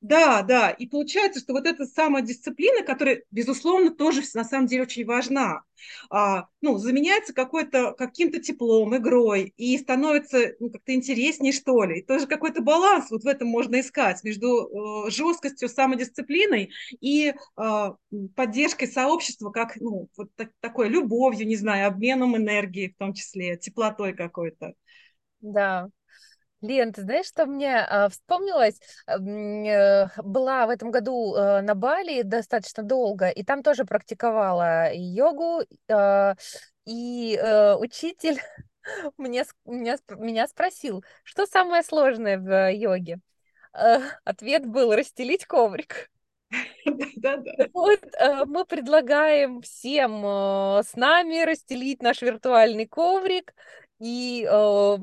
да, 0.00 0.42
да, 0.42 0.70
и 0.70 0.86
получается, 0.86 1.40
что 1.40 1.52
вот 1.52 1.66
эта 1.66 1.84
самодисциплина, 1.84 2.82
которая, 2.82 3.22
безусловно, 3.30 3.90
тоже 3.90 4.22
на 4.32 4.44
самом 4.44 4.66
деле 4.66 4.82
очень 4.84 5.04
важна, 5.04 5.62
а, 6.08 6.46
ну, 6.62 6.78
заменяется 6.78 7.34
какой-то, 7.34 7.92
каким-то 7.92 8.40
теплом, 8.40 8.96
игрой, 8.96 9.52
и 9.58 9.76
становится 9.76 10.54
ну, 10.58 10.70
как-то 10.70 10.94
интереснее, 10.94 11.52
что 11.52 11.84
ли. 11.84 11.98
И 11.98 12.02
тоже 12.02 12.26
какой-то 12.26 12.62
баланс 12.62 13.10
вот 13.10 13.24
в 13.24 13.26
этом 13.26 13.48
можно 13.48 13.78
искать 13.80 14.24
между 14.24 15.06
э, 15.06 15.10
жесткостью, 15.10 15.68
самодисциплиной 15.68 16.70
и 17.00 17.34
э, 17.34 17.90
поддержкой 18.34 18.86
сообщества, 18.86 19.50
как, 19.50 19.76
ну, 19.76 20.08
вот 20.16 20.34
так, 20.34 20.50
такой 20.60 20.88
любовью, 20.88 21.46
не 21.46 21.56
знаю, 21.56 21.88
обменом 21.88 22.38
энергии 22.38 22.88
в 22.88 22.96
том 22.96 23.12
числе, 23.12 23.58
теплотой 23.58 24.14
какой-то. 24.14 24.72
Да, 25.42 25.90
Лен, 26.60 26.92
ты 26.92 27.02
знаешь, 27.02 27.26
что 27.26 27.46
мне 27.46 27.78
а, 27.78 28.08
вспомнилось? 28.08 28.80
Э, 29.06 30.08
была 30.22 30.66
в 30.66 30.70
этом 30.70 30.90
году 30.90 31.34
э, 31.34 31.62
на 31.62 31.74
Бали 31.74 32.22
достаточно 32.22 32.82
долго, 32.82 33.28
и 33.28 33.42
там 33.42 33.62
тоже 33.62 33.84
практиковала 33.84 34.92
йогу, 34.92 35.62
э, 35.88 36.34
и 36.84 37.36
э, 37.40 37.74
учитель 37.76 38.40
мне, 39.16 39.44
меня, 39.64 39.96
меня 40.10 40.48
спросил, 40.48 41.02
что 41.22 41.46
самое 41.46 41.82
сложное 41.82 42.38
в 42.38 42.72
йоге? 42.72 43.20
Э, 43.72 44.00
ответ 44.24 44.66
был 44.66 44.94
расстелить 44.94 45.46
коврик. 45.46 46.10
Вот 47.72 48.00
э, 48.18 48.44
мы 48.46 48.64
предлагаем 48.64 49.60
всем 49.62 50.24
э, 50.24 50.82
с 50.82 50.94
нами 50.96 51.44
расстелить 51.44 52.02
наш 52.02 52.22
виртуальный 52.22 52.86
коврик 52.86 53.54
и 54.00 54.48
э, 54.50 54.96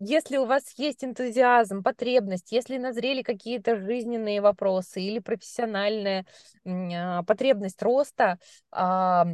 если 0.00 0.38
у 0.38 0.46
вас 0.46 0.72
есть 0.78 1.04
энтузиазм, 1.04 1.82
потребность, 1.82 2.52
если 2.52 2.78
назрели 2.78 3.22
какие-то 3.22 3.76
жизненные 3.76 4.40
вопросы 4.40 5.02
или 5.02 5.18
профессиональная 5.18 6.24
а, 6.64 7.22
потребность 7.22 7.82
роста, 7.82 8.38
а, 8.70 9.26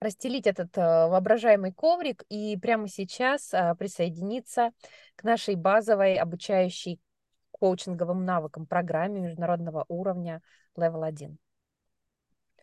расстелить 0.00 0.46
этот 0.46 0.76
а, 0.78 1.08
воображаемый 1.08 1.72
коврик 1.72 2.24
и 2.30 2.56
прямо 2.56 2.88
сейчас 2.88 3.52
присоединиться 3.78 4.70
к 5.14 5.24
нашей 5.24 5.56
базовой 5.56 6.14
обучающей 6.14 6.98
коучинговым 7.50 8.24
навыкам, 8.24 8.66
программе 8.66 9.20
международного 9.20 9.84
уровня 9.88 10.40
Level 10.74 11.06
1. 11.06 11.38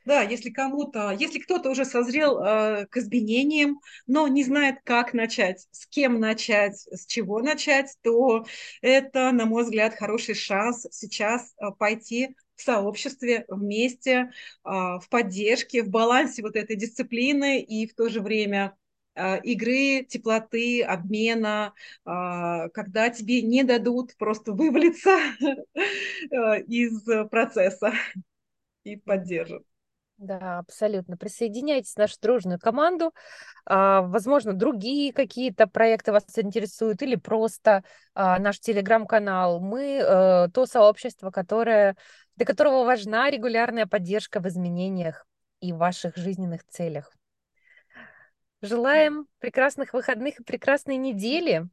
Да, 0.08 0.22
если 0.22 0.50
кому-то, 0.52 1.12
если 1.12 1.38
кто-то 1.40 1.70
уже 1.70 1.84
созрел 1.84 2.40
э, 2.42 2.86
к 2.86 2.96
изменениям, 2.96 3.82
но 4.06 4.30
не 4.30 4.46
знает, 4.46 4.78
как 4.86 5.14
начать, 5.14 5.68
с 5.72 5.86
кем 5.86 6.22
начать, 6.22 6.78
с 6.78 7.06
чего 7.06 7.42
начать, 7.42 7.94
то 8.04 8.46
это, 8.82 9.34
на 9.34 9.46
мой 9.46 9.64
взгляд, 9.66 9.96
хороший 9.96 10.34
шанс 10.36 10.88
сейчас 10.92 11.54
э, 11.60 11.72
пойти 11.78 12.38
в 12.56 12.62
сообществе, 12.62 13.44
вместе, 13.50 14.32
э, 14.64 14.70
в 14.70 15.04
поддержке, 15.10 15.84
в 15.84 15.90
балансе 15.90 16.42
вот 16.42 16.56
этой 16.56 16.78
дисциплины 16.78 17.60
и 17.60 17.86
в 17.86 17.94
то 17.94 18.08
же 18.08 18.22
время 18.22 18.78
э, 19.16 19.42
игры, 19.42 20.06
теплоты, 20.08 20.84
обмена, 20.84 21.74
э, 22.06 22.70
когда 22.74 23.10
тебе 23.10 23.42
не 23.42 23.66
дадут 23.66 24.16
просто 24.18 24.54
вывалиться 24.54 25.18
э, 25.76 26.62
из 26.62 27.04
процесса 27.30 27.92
и 28.86 28.96
поддержат. 28.96 29.64
Да, 30.18 30.58
абсолютно. 30.60 31.16
Присоединяйтесь 31.16 31.94
в 31.94 31.98
нашу 31.98 32.16
дружную 32.22 32.60
команду. 32.60 33.14
А, 33.66 34.02
возможно, 34.02 34.54
другие 34.54 35.14
какие-то 35.14 35.68
проекты 35.68 36.12
вас 36.12 36.24
интересуют 36.38 37.04
или 37.04 37.16
просто 37.16 37.84
а, 38.16 38.40
наш 38.40 38.60
телеграм-канал. 38.60 39.60
Мы 39.60 40.02
а, 40.02 40.50
то 40.50 40.66
сообщество, 40.66 41.30
которое, 41.30 41.96
для 42.36 42.48
которого 42.48 42.84
важна 42.84 43.30
регулярная 43.30 43.86
поддержка 43.86 44.40
в 44.40 44.48
изменениях 44.48 45.28
и 45.62 45.72
ваших 45.72 46.18
жизненных 46.18 46.66
целях. 46.66 47.12
Желаем 48.62 49.28
прекрасных 49.38 49.94
выходных 49.94 50.40
и 50.40 50.44
прекрасной 50.44 50.98
недели. 50.98 51.68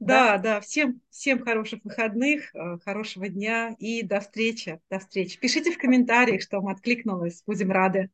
Да, 0.00 0.38
да, 0.38 0.38
да. 0.38 0.60
Всем, 0.60 1.00
всем 1.10 1.44
хороших 1.44 1.84
выходных, 1.84 2.54
э, 2.54 2.78
хорошего 2.84 3.28
дня 3.28 3.76
и 3.78 4.02
до 4.02 4.20
встречи. 4.20 4.80
До 4.90 4.98
встречи. 4.98 5.38
Пишите 5.38 5.72
в 5.72 5.78
комментариях, 5.78 6.42
что 6.42 6.60
вам 6.60 6.68
откликнулось. 6.68 7.42
Будем 7.46 7.70
рады. 7.70 8.10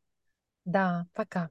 Да, 0.65 1.07
пока. 1.15 1.51